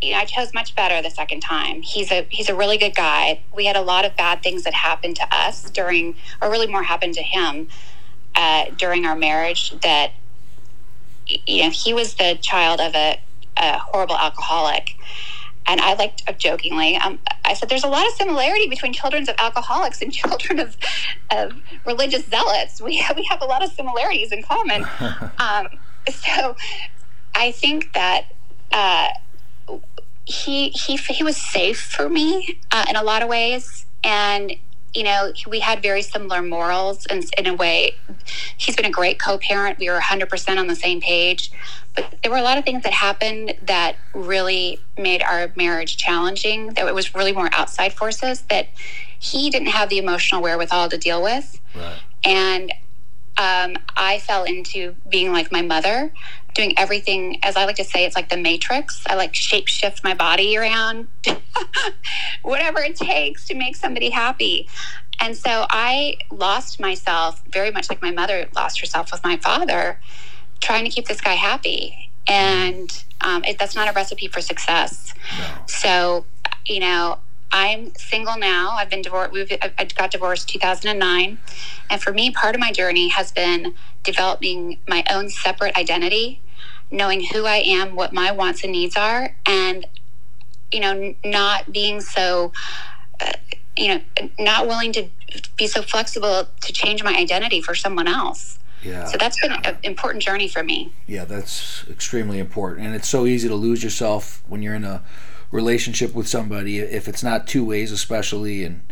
[0.00, 1.82] you know, I chose much better the second time.
[1.82, 3.42] He's a he's a really good guy.
[3.54, 6.82] We had a lot of bad things that happened to us during, or really more
[6.82, 7.68] happened to him
[8.34, 9.70] uh, during our marriage.
[9.82, 10.10] That
[11.46, 13.20] you know, he was the child of a,
[13.56, 14.96] a horrible alcoholic,
[15.66, 16.96] and I liked uh, jokingly.
[16.96, 20.76] Um, I said, "There's a lot of similarity between children of alcoholics and children of,
[21.30, 21.52] of
[21.86, 22.80] religious zealots.
[22.80, 24.84] We have, we have a lot of similarities in common."
[25.38, 25.68] um,
[26.08, 26.56] so,
[27.34, 28.26] I think that
[28.72, 29.08] uh,
[30.24, 34.52] he he he was safe for me uh, in a lot of ways, and
[34.94, 37.96] you know we had very similar morals, and in a way,
[38.56, 39.78] he's been a great co-parent.
[39.78, 41.50] We were 100 percent on the same page,
[41.94, 46.68] but there were a lot of things that happened that really made our marriage challenging.
[46.74, 48.68] That it was really more outside forces that
[49.18, 52.00] he didn't have the emotional wherewithal to deal with, right.
[52.24, 52.72] and
[53.38, 56.12] um, I fell into being like my mother,
[56.54, 59.02] doing everything, as I like to say, it's like the matrix.
[59.06, 61.08] I like shape shift my body around,
[62.42, 64.68] whatever it takes to make somebody happy.
[65.20, 70.00] And so I lost myself very much like my mother lost herself with my father,
[70.60, 72.10] trying to keep this guy happy.
[72.28, 75.14] And um, it, that's not a recipe for success.
[75.38, 75.44] No.
[75.66, 76.26] So,
[76.66, 77.18] you know,
[77.52, 78.70] I'm single now.
[78.72, 79.32] I've been divorced.
[79.32, 81.38] We've, I got divorced 2009.
[81.90, 86.40] And for me, part of my journey has been developing my own separate identity,
[86.90, 89.86] knowing who I am, what my wants and needs are, and,
[90.72, 92.52] you know, not being so,
[93.20, 93.32] uh,
[93.76, 94.00] you know,
[94.38, 95.08] not willing to
[95.58, 98.58] be so flexible to change my identity for someone else.
[98.82, 99.04] Yeah.
[99.04, 100.92] So that's been an important journey for me.
[101.06, 102.86] Yeah, that's extremely important.
[102.86, 105.02] And it's so easy to lose yourself when you're in a
[105.52, 108.82] relationship with somebody if it's not two ways especially and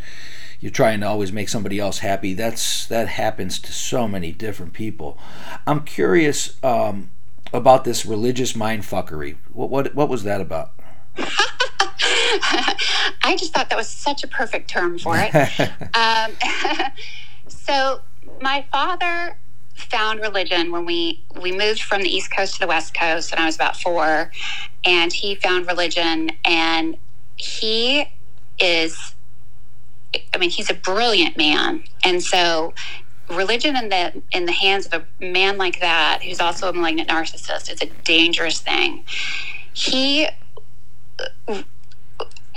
[0.61, 4.75] you're trying to always make somebody else happy that's that happens to so many different
[4.75, 5.18] people.
[5.66, 7.11] I'm curious um,
[7.53, 9.37] about this religious mind fuckery.
[9.53, 10.73] What what, what was that about?
[13.23, 15.33] I just thought that was such a perfect term for it.
[15.94, 16.33] Um,
[17.49, 18.01] so
[18.40, 19.38] my father
[19.80, 23.40] found religion when we we moved from the east coast to the west coast and
[23.40, 24.30] i was about four
[24.84, 26.96] and he found religion and
[27.36, 28.06] he
[28.60, 29.14] is
[30.34, 31.84] i mean he's a brilliant man.
[32.04, 32.74] And so
[33.30, 37.08] religion in the in the hands of a man like that who's also a malignant
[37.08, 39.04] narcissist is a dangerous thing.
[39.72, 40.28] He
[41.48, 41.62] uh,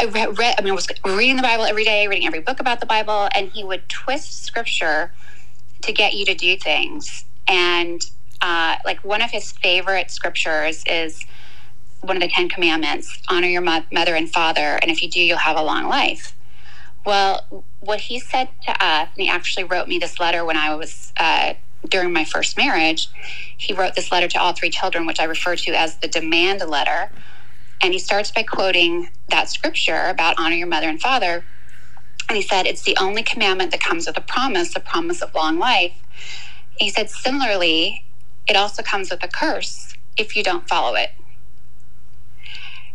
[0.02, 2.60] I read, read, I mean, I was reading the Bible every day, reading every book
[2.60, 5.14] about the Bible, and he would twist scripture
[5.84, 7.26] to get you to do things.
[7.48, 8.02] And
[8.42, 11.26] uh, like one of his favorite scriptures is
[12.02, 15.38] one of the Ten Commandments honor your mother and father, and if you do, you'll
[15.40, 16.36] have a long life.
[17.06, 20.76] Well, what he said to us, and he actually wrote me this letter when I
[20.76, 21.56] was uh,
[21.90, 23.10] during my first marriage.
[23.58, 26.62] He wrote this letter to all three children, which I refer to as the demand
[26.68, 27.12] letter.
[27.84, 31.46] And he starts by quoting that scripture about honor your mother and father.
[32.30, 35.34] And he said, It's the only commandment that comes with a promise, a promise of
[35.36, 35.94] long life.
[36.78, 38.06] he said, Similarly,
[38.48, 41.12] it also comes with a curse if you don't follow it.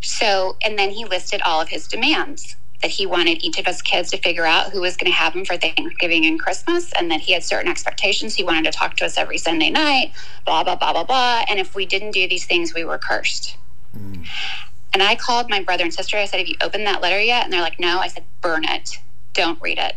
[0.01, 3.83] So, and then he listed all of his demands that he wanted each of us
[3.83, 7.11] kids to figure out who was going to have him for Thanksgiving and Christmas, and
[7.11, 8.37] that he had certain expectations.
[8.37, 10.13] He wanted to talk to us every Sunday night,
[10.47, 11.45] blah, blah, blah, blah, blah.
[11.49, 13.57] And if we didn't do these things, we were cursed.
[13.97, 14.25] Mm.
[14.95, 16.17] And I called my brother and sister.
[16.17, 17.43] I said, Have you opened that letter yet?
[17.43, 17.99] And they're like, No.
[17.99, 19.01] I said, Burn it
[19.39, 19.95] don't read it.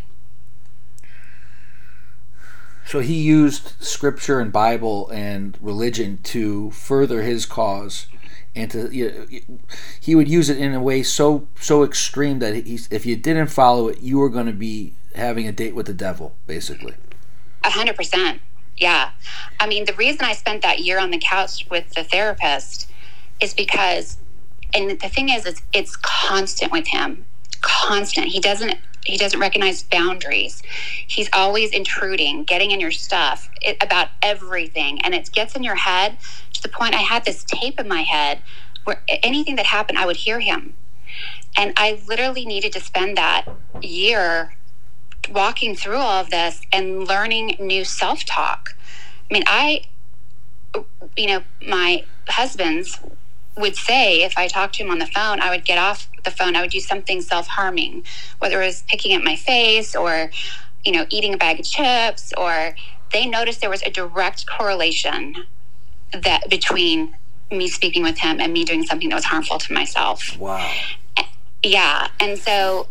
[2.85, 8.07] So he used scripture and Bible and religion to further his cause,
[8.55, 9.59] and to you know,
[9.99, 13.47] he would use it in a way so so extreme that he, if you didn't
[13.47, 16.93] follow it, you were going to be having a date with the devil, basically.
[17.63, 18.41] A hundred percent,
[18.77, 19.11] yeah.
[19.59, 22.91] I mean, the reason I spent that year on the couch with the therapist
[23.39, 24.17] is because,
[24.73, 27.25] and the thing is, it's it's constant with him,
[27.61, 28.27] constant.
[28.27, 30.61] He doesn't he doesn't recognize boundaries.
[31.07, 35.01] He's always intruding, getting in your stuff it, about everything.
[35.03, 36.17] And it gets in your head
[36.53, 38.41] to the point I had this tape in my head
[38.83, 40.75] where anything that happened, I would hear him.
[41.57, 43.45] And I literally needed to spend that
[43.81, 44.55] year
[45.29, 48.75] walking through all of this and learning new self talk.
[49.29, 49.81] I mean, I,
[51.17, 52.99] you know, my husband's
[53.57, 56.31] would say if I talked to him on the phone, I would get off the
[56.31, 56.55] phone.
[56.55, 58.03] I would do something self harming,
[58.39, 60.31] whether it was picking at my face or,
[60.83, 62.75] you know, eating a bag of chips, or
[63.11, 65.35] they noticed there was a direct correlation
[66.13, 67.15] that between
[67.51, 70.37] me speaking with him and me doing something that was harmful to myself.
[70.37, 70.73] Wow.
[71.63, 72.07] Yeah.
[72.19, 72.87] And so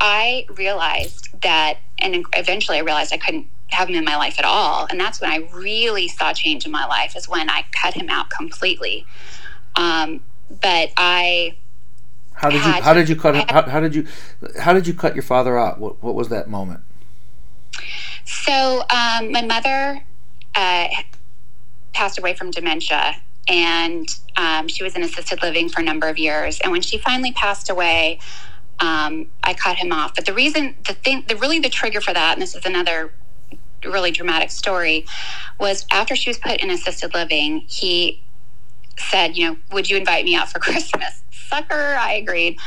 [0.00, 4.44] I realized that, and eventually I realized I couldn't have him in my life at
[4.44, 4.86] all.
[4.90, 8.10] And that's when I really saw change in my life, is when I cut him
[8.10, 9.06] out completely.
[9.76, 11.56] Um, but I.
[12.34, 12.72] How did you?
[12.72, 13.50] How did you cut?
[13.50, 14.06] How, how did you?
[14.58, 15.78] How did you cut your father out?
[15.78, 16.80] What What was that moment?
[18.24, 20.04] So um, my mother
[20.54, 20.88] uh,
[21.92, 23.16] passed away from dementia,
[23.48, 26.60] and um, she was in assisted living for a number of years.
[26.60, 28.18] And when she finally passed away,
[28.80, 30.14] um, I cut him off.
[30.14, 33.12] But the reason, the thing, the really the trigger for that, and this is another
[33.84, 35.06] really dramatic story,
[35.58, 38.22] was after she was put in assisted living, he
[38.98, 41.22] said, you know, would you invite me out for Christmas?
[41.52, 42.58] Sucker, I agreed.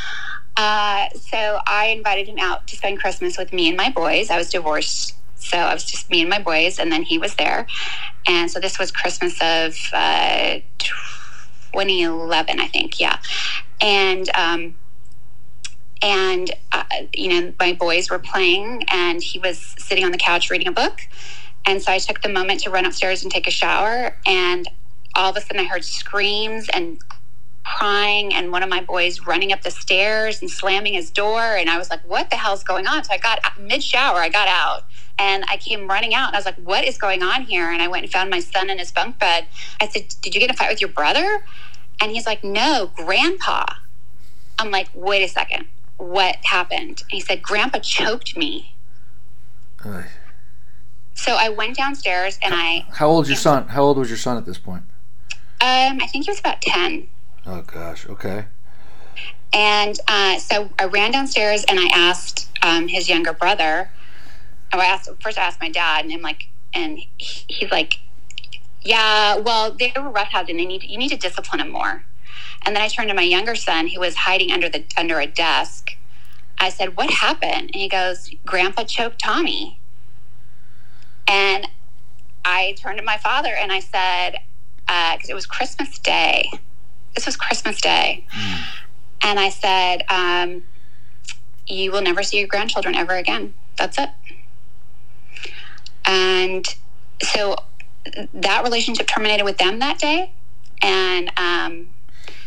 [0.55, 4.29] Uh, so I invited him out to spend Christmas with me and my boys.
[4.29, 7.33] I was divorced, so I was just me and my boys, and then he was
[7.35, 7.65] there.
[8.27, 10.59] And so this was Christmas of uh,
[11.73, 13.17] 2011, I think, yeah.
[13.81, 14.75] And um,
[16.03, 16.83] and uh,
[17.13, 20.71] you know my boys were playing and he was sitting on the couch reading a
[20.71, 20.99] book
[21.65, 24.67] and so i took the moment to run upstairs and take a shower and
[25.15, 26.99] all of a sudden i heard screams and
[27.65, 31.69] crying and one of my boys running up the stairs and slamming his door and
[31.69, 34.47] i was like what the hell's going on so i got mid shower i got
[34.47, 34.85] out
[35.17, 37.81] and i came running out and i was like what is going on here and
[37.81, 39.45] i went and found my son in his bunk bed
[39.81, 41.43] i said did you get a fight with your brother
[41.99, 43.65] and he's like no grandpa
[44.59, 45.65] i'm like wait a second
[45.97, 47.03] what happened.
[47.03, 48.73] and he said, Grandpa choked me.
[51.13, 52.85] So I went downstairs and I.
[52.91, 53.69] How old your son?
[53.69, 54.83] How old was your son at this point?
[55.61, 57.07] Um, I think he was about 10.
[57.45, 58.07] Oh, gosh.
[58.07, 58.45] Okay.
[59.53, 63.91] And uh, so I ran downstairs and I asked um, his younger brother.
[64.73, 65.37] I asked first.
[65.39, 67.99] I asked my dad, and I'm like, and he, he's like,
[68.81, 70.57] "Yeah, well, they were roughhousing.
[70.57, 72.03] They need you need to discipline him more."
[72.65, 75.27] And then I turned to my younger son who was hiding under the under a
[75.27, 75.91] desk.
[76.59, 79.79] I said, "What happened?" And he goes, "Grandpa choked Tommy."
[81.27, 81.67] And
[82.45, 84.39] I turned to my father and I said,
[84.87, 86.51] because uh, it was Christmas Day.
[87.15, 88.25] This was Christmas Day.
[88.31, 88.63] Mm.
[89.23, 90.63] And I said, um,
[91.67, 93.53] You will never see your grandchildren ever again.
[93.77, 94.09] That's it.
[96.05, 96.65] And
[97.21, 97.55] so
[98.33, 100.31] that relationship terminated with them that day.
[100.81, 101.87] And um,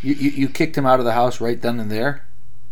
[0.02, 2.24] you, you, you kicked him out of the house right then and there?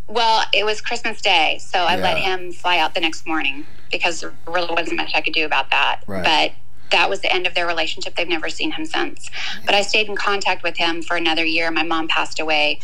[0.09, 2.03] Well, it was Christmas Day, so I yeah.
[2.03, 5.45] let him fly out the next morning because there really wasn't much I could do
[5.45, 6.03] about that.
[6.07, 6.23] Right.
[6.23, 6.53] But
[6.91, 8.17] that was the end of their relationship.
[8.17, 9.31] They've never seen him since.
[9.65, 11.71] But I stayed in contact with him for another year.
[11.71, 12.81] My mom passed away.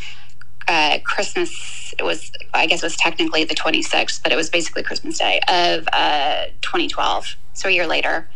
[0.68, 5.18] Uh, Christmas was I guess it was technically the 26th, but it was basically Christmas
[5.18, 7.36] Day of uh, 2012.
[7.54, 8.28] So a year later,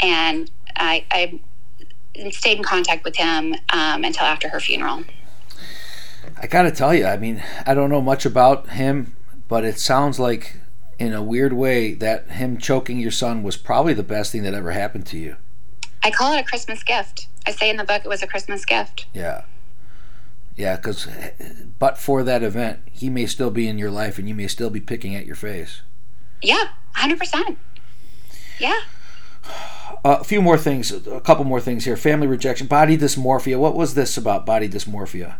[0.00, 1.40] and I, I
[2.30, 5.04] stayed in contact with him um, until after her funeral.
[6.36, 9.14] I gotta tell you, I mean, I don't know much about him,
[9.48, 10.56] but it sounds like,
[11.00, 14.52] in a weird way, that him choking your son was probably the best thing that
[14.52, 15.36] ever happened to you.
[16.04, 17.26] I call it a Christmas gift.
[17.46, 19.06] I say in the book it was a Christmas gift.
[19.14, 19.44] Yeah.
[20.56, 21.08] Yeah, because,
[21.78, 24.68] but for that event, he may still be in your life and you may still
[24.68, 25.80] be picking at your face.
[26.42, 27.56] Yeah, 100%.
[28.58, 28.78] Yeah.
[30.04, 31.96] Uh, a few more things, a couple more things here.
[31.96, 33.58] Family rejection, body dysmorphia.
[33.58, 35.36] What was this about body dysmorphia?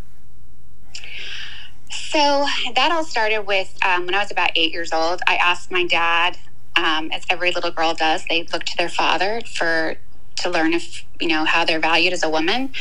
[1.90, 5.20] So that all started with um, when I was about eight years old.
[5.26, 6.38] I asked my dad,
[6.76, 9.96] um, as every little girl does, they look to their father for
[10.36, 12.72] to learn if you know how they're valued as a woman.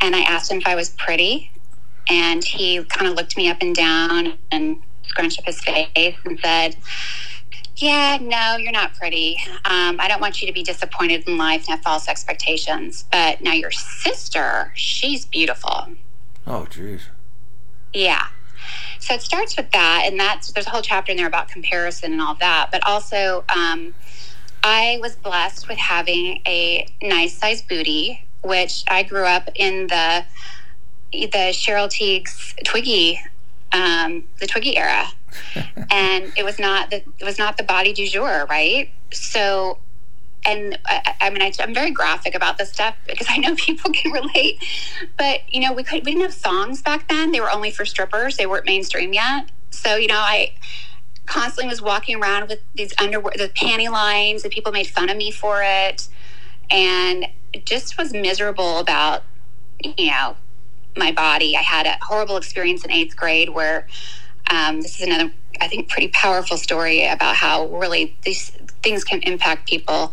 [0.00, 1.52] And I asked him if I was pretty,
[2.08, 6.38] and he kind of looked me up and down and scrunched up his face and
[6.40, 6.76] said,
[7.76, 9.38] "Yeah, no, you're not pretty.
[9.64, 13.04] Um, I don't want you to be disappointed in life and have false expectations.
[13.12, 15.88] But now your sister, she's beautiful."
[16.46, 17.02] Oh, jeez.
[17.92, 18.26] Yeah.
[18.98, 22.12] So it starts with that, and that's there's a whole chapter in there about comparison
[22.12, 22.68] and all that.
[22.70, 23.94] But also, um,
[24.62, 30.24] I was blessed with having a nice sized booty, which I grew up in the
[31.12, 33.20] the Cheryl Tiegs Twiggy,
[33.72, 35.06] um, the Twiggy era,
[35.90, 38.90] and it was not the it was not the body du jour, right?
[39.12, 39.78] So
[40.44, 43.90] and I, I mean, I, am very graphic about this stuff because I know people
[43.92, 44.62] can relate.
[45.16, 47.84] But you know, we could we didn't have songs back then; they were only for
[47.84, 48.36] strippers.
[48.36, 49.50] They weren't mainstream yet.
[49.70, 50.52] So you know, I
[51.26, 55.16] constantly was walking around with these underwear, the panty lines, and people made fun of
[55.16, 56.08] me for it,
[56.70, 57.26] and
[57.64, 59.24] just was miserable about
[59.82, 60.36] you know
[60.96, 61.56] my body.
[61.56, 63.86] I had a horrible experience in eighth grade where
[64.50, 68.50] um, this is another I think, pretty powerful story about how really these
[68.82, 70.12] things can impact people.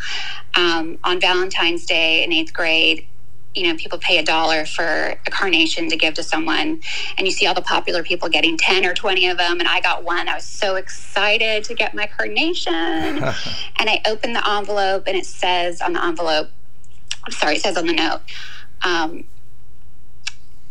[0.55, 3.07] Um, on Valentine's Day in eighth grade,
[3.55, 6.79] you know, people pay a dollar for a carnation to give to someone,
[7.17, 9.81] and you see all the popular people getting 10 or 20 of them, and I
[9.81, 10.29] got one.
[10.29, 12.73] I was so excited to get my carnation.
[12.73, 16.49] and I opened the envelope, and it says on the envelope,
[17.25, 18.21] I'm sorry, it says on the note,
[18.83, 19.23] um,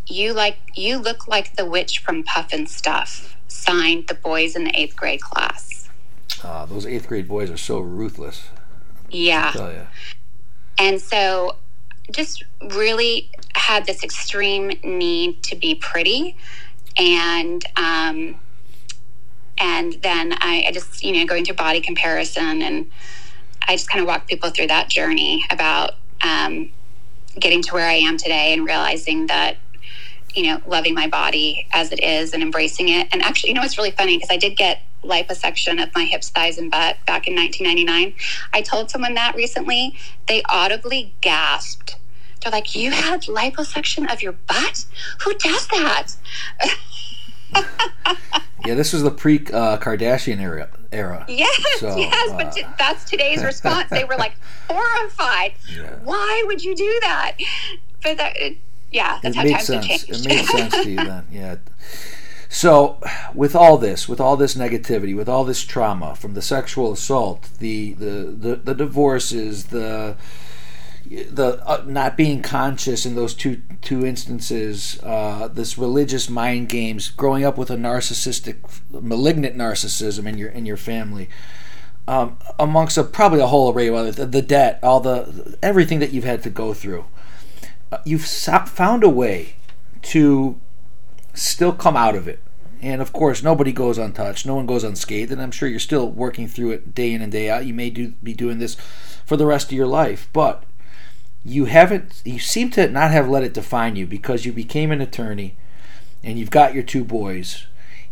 [0.07, 3.33] you like you look like the witch from Pufnstuf.
[3.49, 5.76] Signed the boys in the eighth grade class.
[6.43, 8.49] Uh, those eighth grade boys are so ruthless.
[9.11, 9.53] Yeah.
[10.79, 11.57] And so
[12.13, 16.37] just really had this extreme need to be pretty
[16.97, 18.39] and um,
[19.59, 22.91] and then I, I, just you know going through body comparison and
[23.69, 26.71] i just kind of walked people through that journey about um,
[27.39, 29.57] getting to where i am today and realizing that
[30.37, 33.63] you know loving my body as it is and embracing it and actually you know
[33.63, 37.27] it's really funny because i did get liposuction of my hips thighs and butt back
[37.29, 38.15] in 1999
[38.53, 41.97] i told someone that recently they audibly gasped
[42.47, 44.85] they're like, You had liposuction of your butt?
[45.25, 46.13] Who does that?
[48.65, 50.69] yeah, this was the pre uh, Kardashian era.
[50.93, 51.27] Era.
[51.29, 53.91] Yes, so, yes, uh, but t- that's today's response.
[53.91, 54.37] They were like
[54.71, 55.55] horrified.
[55.75, 55.97] Yeah.
[56.05, 57.33] Why would you do that?
[58.03, 58.37] But that,
[58.91, 59.87] yeah, that's it how made times sense.
[59.87, 60.27] have changed.
[60.27, 61.57] It made sense to you then, yeah.
[62.49, 63.01] So,
[63.35, 67.51] with all this, with all this negativity, with all this trauma from the sexual assault,
[67.59, 70.17] the the the, the divorces, the
[71.09, 77.11] the uh, not being conscious in those two two instances, uh, this religious mind games,
[77.11, 78.57] growing up with a narcissistic,
[78.91, 81.29] malignant narcissism in your in your family,
[82.09, 85.99] um, amongst a, probably a whole array of other the, the debt, all the everything
[85.99, 87.05] that you've had to go through,
[88.05, 89.57] you've found a way
[90.03, 90.61] to
[91.35, 92.41] still come out of it.
[92.83, 94.47] And of course, nobody goes untouched.
[94.47, 95.33] No one goes unscathed.
[95.33, 97.67] And I'm sure you're still working through it day in and day out.
[97.67, 98.77] You may do, be doing this
[99.25, 100.29] for the rest of your life.
[100.33, 100.65] But
[101.47, 105.01] you haven't you seem to not have let it define you because you became an
[105.01, 105.57] attorney
[106.25, 107.67] and you've got your two boys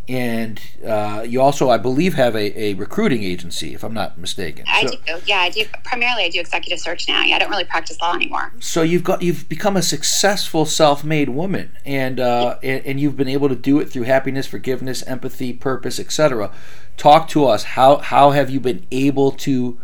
[0.06, 4.64] and uh, you also i believe have a, a recruiting agency if i'm not mistaken.
[4.68, 5.20] I so, do.
[5.26, 5.64] Yeah i do.
[5.84, 7.22] Primarily i do executive search now.
[7.22, 8.52] Yeah i don't really practice law anymore.
[8.60, 11.76] So you've got you've become a successful self-made woman.
[11.84, 15.98] And uh, and, and you've been able to do it through happiness forgiveness empathy purpose
[15.98, 16.50] etc
[16.96, 17.64] talk to us.
[17.64, 19.78] How how have you been able to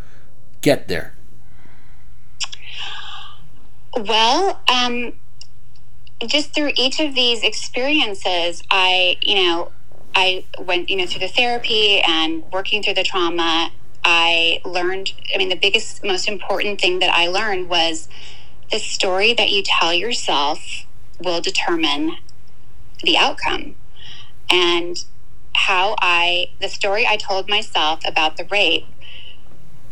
[0.61, 1.15] get there?
[3.97, 5.15] Well, um,
[6.27, 9.73] just through each of these experiences, I, you know,
[10.15, 13.71] I went, you know, through the therapy and working through the trauma.
[14.05, 18.09] I learned, I mean, the biggest, most important thing that I learned was
[18.71, 20.87] the story that you tell yourself
[21.23, 22.17] will determine
[23.03, 23.77] the outcome.
[24.51, 24.97] And
[25.55, 28.87] how I, the story I told myself about the rape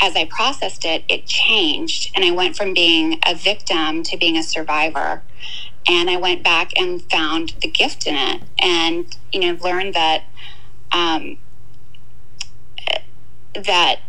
[0.00, 2.12] as I processed it, it changed.
[2.14, 5.22] And I went from being a victim to being a survivor.
[5.88, 10.24] And I went back and found the gift in it and, you know, learned that,
[10.92, 11.38] um,
[13.54, 14.00] that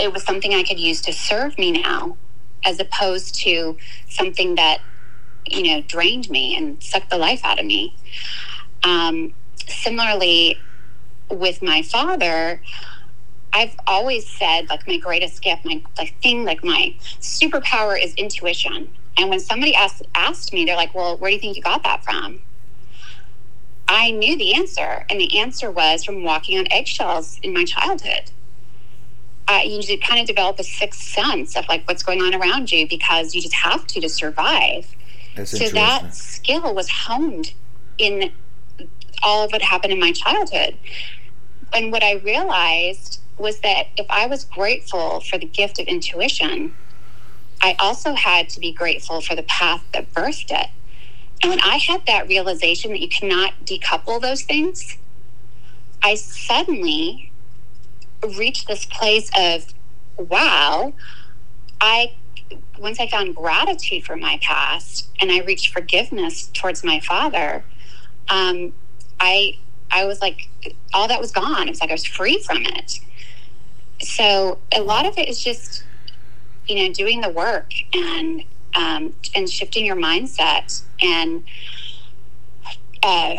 [0.00, 2.16] it was something I could use to serve me now,
[2.64, 3.76] as opposed to
[4.08, 4.80] something that,
[5.46, 7.96] you know, drained me and sucked the life out of me.
[8.82, 9.32] Um,
[9.68, 10.64] similarly,
[11.30, 12.60] with my father,
[13.52, 18.88] I've always said like my greatest gift, my like thing, like my superpower is intuition.
[19.18, 21.82] And when somebody asked asked me, they're like, "Well, where do you think you got
[21.84, 22.40] that from?"
[23.88, 28.30] I knew the answer, and the answer was from walking on eggshells in my childhood.
[29.48, 32.88] Uh, you kind of develop a sixth sense of like what's going on around you
[32.88, 34.88] because you just have to to survive.
[35.36, 37.52] That's so that skill was honed
[37.96, 38.32] in
[39.22, 40.76] all of what happened in my childhood.
[41.72, 46.74] And what I realized was that if I was grateful for the gift of intuition,
[47.66, 50.68] I also had to be grateful for the path that birthed it.
[51.42, 54.98] And when I had that realization that you cannot decouple those things,
[56.02, 57.32] I suddenly
[58.38, 59.74] reached this place of,
[60.18, 60.94] wow,
[61.80, 62.14] I
[62.78, 67.64] once I found gratitude for my past and I reached forgiveness towards my father,
[68.30, 68.74] um,
[69.20, 69.54] I
[69.92, 70.48] I was like
[70.94, 71.68] all that was gone.
[71.68, 72.92] It was like I was free from it
[74.02, 75.84] so a lot of it is just
[76.68, 78.42] you know doing the work and
[78.74, 81.44] um, and shifting your mindset and
[83.02, 83.36] uh,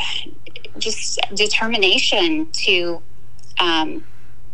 [0.79, 3.01] just determination to
[3.59, 4.03] um,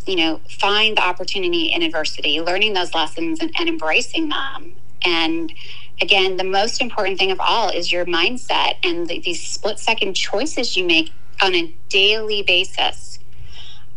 [0.06, 4.74] you know find the opportunity in adversity learning those lessons and, and embracing them.
[5.06, 5.54] And
[6.02, 10.16] again the most important thing of all is your mindset and the, these split second
[10.16, 13.20] choices you make on a daily basis.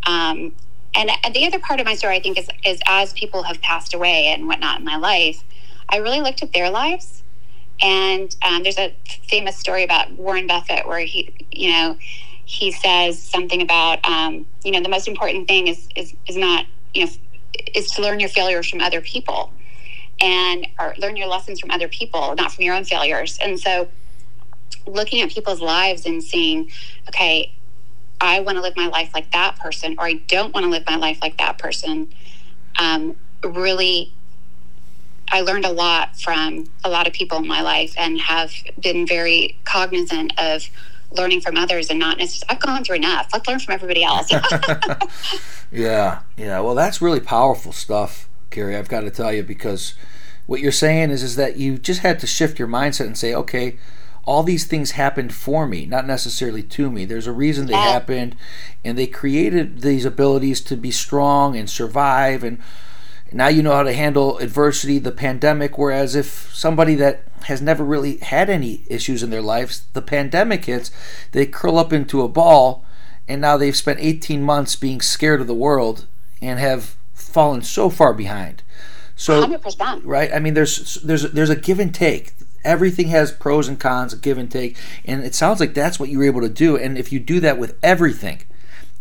[0.06, 0.52] Um,
[0.96, 3.94] and the other part of my story, I think, is, is as people have passed
[3.94, 5.44] away and whatnot in my life,
[5.90, 7.18] I really looked at their lives
[7.82, 8.96] And um, there's a
[9.28, 11.98] famous story about Warren Buffett where he, you know,
[12.44, 16.66] he says something about, um, you know, the most important thing is, is, is not,
[16.94, 17.12] you know,
[17.74, 19.52] is to learn your failures from other people
[20.20, 23.38] and or learn your lessons from other people, not from your own failures.
[23.42, 23.88] And so
[24.86, 26.70] looking at people's lives and seeing,
[27.08, 27.55] okay,
[28.20, 30.84] I want to live my life like that person, or I don't want to live
[30.86, 32.12] my life like that person,
[32.78, 34.12] um, really
[35.30, 39.06] I learned a lot from a lot of people in my life and have been
[39.06, 40.68] very cognizant of
[41.10, 43.28] learning from others and not necessarily, I've gone through enough.
[43.32, 44.30] Let's learn from everybody else.
[45.72, 46.60] yeah, yeah.
[46.60, 48.76] Well, that's really powerful stuff, Carrie.
[48.76, 49.94] I've got to tell you because
[50.46, 53.34] what you're saying is is that you just had to shift your mindset and say,
[53.34, 53.78] okay,
[54.26, 57.04] all these things happened for me, not necessarily to me.
[57.04, 57.92] There's a reason they yeah.
[57.92, 58.36] happened,
[58.84, 62.60] and they created these abilities to be strong and survive and
[63.32, 65.76] now you know how to handle adversity, the pandemic.
[65.76, 70.64] Whereas if somebody that has never really had any issues in their lives, the pandemic
[70.66, 70.90] hits,
[71.32, 72.84] they curl up into a ball,
[73.26, 76.06] and now they've spent 18 months being scared of the world
[76.40, 78.62] and have fallen so far behind.
[79.16, 80.02] So, 100%.
[80.04, 80.30] right?
[80.32, 82.34] I mean, there's there's there's a give and take.
[82.64, 86.18] Everything has pros and cons, give and take, and it sounds like that's what you
[86.18, 86.76] were able to do.
[86.76, 88.42] And if you do that with everything,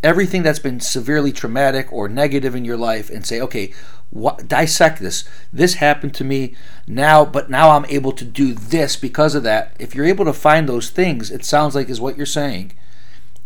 [0.03, 3.73] everything that's been severely traumatic or negative in your life, and say, okay,
[4.11, 5.27] what, dissect this.
[5.51, 6.55] This happened to me
[6.87, 9.75] now, but now I'm able to do this because of that.
[9.79, 12.71] If you're able to find those things, it sounds like is what you're saying.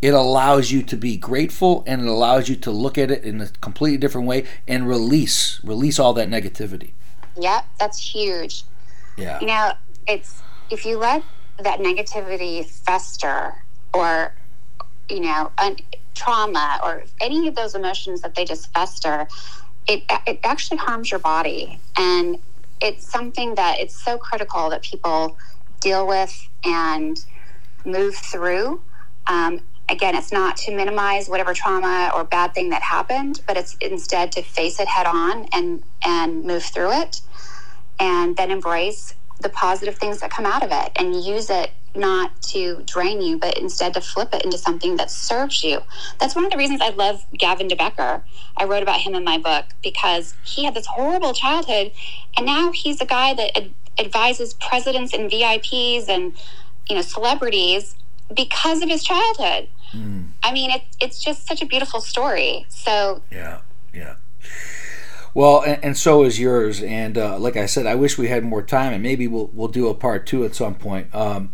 [0.01, 3.41] It allows you to be grateful and it allows you to look at it in
[3.41, 6.91] a completely different way and release release all that negativity.
[7.37, 8.63] Yep, that's huge.
[9.17, 9.39] Yeah.
[9.41, 9.73] You know,
[10.09, 11.23] it's if you let
[11.63, 13.55] that negativity fester
[13.93, 14.33] or
[15.09, 15.77] you know, un-
[16.15, 19.27] trauma or any of those emotions that they just fester,
[19.87, 21.81] it, it actually harms your body.
[21.97, 22.37] And
[22.81, 25.37] it's something that it's so critical that people
[25.81, 27.17] deal with and
[27.85, 28.81] move through.
[29.27, 33.77] Um, again, it's not to minimize whatever trauma or bad thing that happened, but it's
[33.81, 37.17] instead to face it head on and, and move through it
[37.99, 42.39] and then embrace the positive things that come out of it and use it not
[42.41, 45.81] to drain you, but instead to flip it into something that serves you.
[46.19, 48.23] That's one of the reasons I love Gavin de Becker.
[48.57, 51.91] I wrote about him in my book because he had this horrible childhood,
[52.37, 56.33] and now he's a guy that ad- advises presidents and VIPs and
[56.87, 57.95] you know celebrities
[58.35, 59.69] because of his childhood.
[59.93, 60.31] Mm.
[60.43, 62.65] I mean, it, it's just such a beautiful story.
[62.69, 63.61] So yeah,
[63.93, 64.15] yeah.
[65.33, 66.81] Well, and, and, so is yours.
[66.81, 69.67] And uh, like I said, I wish we had more time, and maybe we'll we'll
[69.67, 71.13] do a part two at some point.
[71.13, 71.53] Um,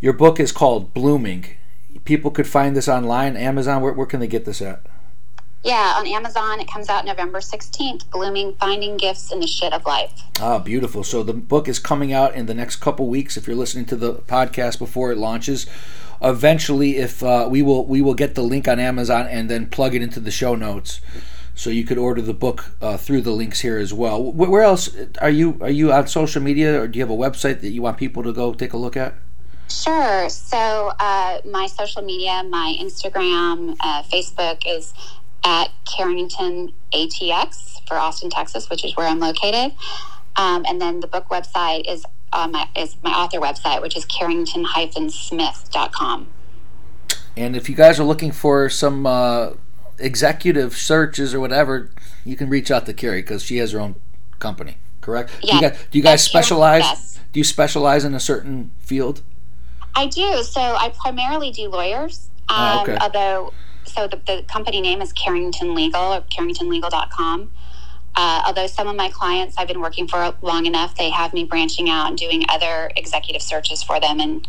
[0.00, 1.56] your book is called Blooming.
[2.04, 3.82] People could find this online, Amazon.
[3.82, 4.82] Where, where can they get this at?
[5.62, 6.58] Yeah, on Amazon.
[6.58, 8.10] It comes out November 16th.
[8.10, 10.22] Blooming Finding Gifts in the Shit of Life.
[10.40, 11.04] Ah, beautiful.
[11.04, 13.96] So the book is coming out in the next couple weeks if you're listening to
[13.96, 15.66] the podcast before it launches.
[16.22, 19.94] Eventually, if uh, we will we will get the link on Amazon and then plug
[19.94, 21.00] it into the show notes
[21.60, 24.32] so you could order the book uh, through the links here as well.
[24.32, 24.88] Where else
[25.20, 25.58] are you?
[25.60, 28.22] Are you on social media, or do you have a website that you want people
[28.22, 29.12] to go take a look at?
[29.68, 30.30] Sure.
[30.30, 34.94] So uh, my social media, my Instagram, uh, Facebook is
[35.44, 39.74] at Carrington ATX for Austin, Texas, which is where I'm located.
[40.36, 44.06] Um, and then the book website is on my is my author website, which is
[44.06, 46.26] carrington-smith.com.
[47.36, 49.50] And if you guys are looking for some uh,
[50.00, 51.90] executive searches or whatever,
[52.24, 53.96] you can reach out to Carrie because she has her own
[54.38, 54.76] company.
[55.00, 55.30] Correct?
[55.42, 55.50] Yeah.
[55.50, 56.82] Do you guys, do you guys specialize?
[56.82, 57.20] Yes.
[57.32, 59.22] Do you specialize in a certain field?
[59.94, 60.42] I do.
[60.42, 62.28] So I primarily do lawyers.
[62.48, 62.98] Ah, um, oh, okay.
[63.00, 63.52] Although,
[63.84, 67.50] so the, the company name is Carrington Legal or carringtonlegal.com.
[68.16, 71.44] Uh, although some of my clients I've been working for long enough, they have me
[71.44, 74.42] branching out and doing other executive searches for them in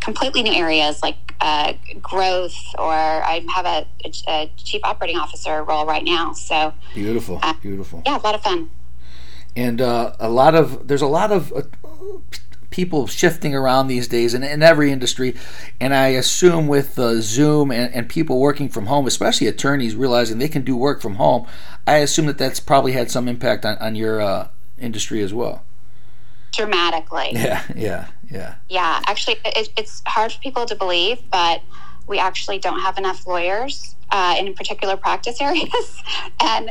[0.00, 3.86] completely new areas like uh, growth, or I have a,
[4.28, 6.32] a, chief operating officer role right now.
[6.32, 8.02] So beautiful, uh, beautiful.
[8.04, 8.70] Yeah, a lot of fun.
[9.56, 11.62] And uh, a lot of there's a lot of uh,
[12.70, 15.36] people shifting around these days in, in every industry.
[15.80, 20.38] And I assume with uh, Zoom and, and people working from home, especially attorneys realizing
[20.38, 21.46] they can do work from home,
[21.86, 24.48] I assume that that's probably had some impact on, on your uh,
[24.78, 25.64] industry as well.
[26.52, 27.30] Dramatically.
[27.32, 28.54] Yeah, yeah, yeah.
[28.68, 31.62] Yeah, actually, it, it's hard for people to believe, but
[32.06, 36.02] we actually don't have enough lawyers uh, in particular practice areas.
[36.40, 36.70] and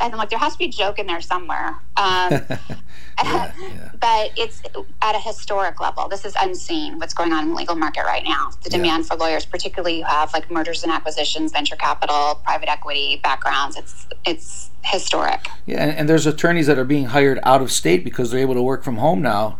[0.00, 1.70] and I'm like, there has to be a joke in there somewhere.
[1.96, 3.90] Um, yeah, yeah.
[3.98, 4.62] But it's
[5.02, 6.08] at a historic level.
[6.08, 8.52] This is unseen what's going on in the legal market right now.
[8.62, 9.08] The demand yeah.
[9.08, 14.06] for lawyers, particularly who have like mergers and acquisitions, venture capital, private equity backgrounds, it's
[14.24, 15.48] it's historic.
[15.66, 18.54] Yeah, and, and there's attorneys that are being hired out of state because they're able
[18.54, 19.58] to work from home now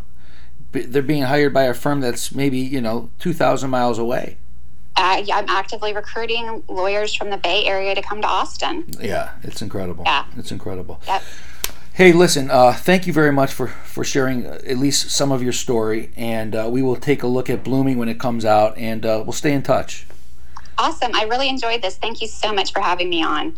[0.73, 4.37] they're being hired by a firm that's maybe you know two thousand miles away.
[4.97, 8.85] Uh, yeah, I'm actively recruiting lawyers from the Bay Area to come to Austin.
[9.01, 10.03] Yeah, it's incredible.
[10.05, 11.01] Yeah, it's incredible.
[11.07, 11.23] Yep.
[11.93, 12.51] Hey, listen.
[12.51, 16.11] Uh, thank you very much for for sharing uh, at least some of your story,
[16.17, 19.23] and uh, we will take a look at Blooming when it comes out, and uh,
[19.25, 20.07] we'll stay in touch.
[20.79, 21.13] Awesome.
[21.15, 21.97] I really enjoyed this.
[21.97, 23.57] Thank you so much for having me on.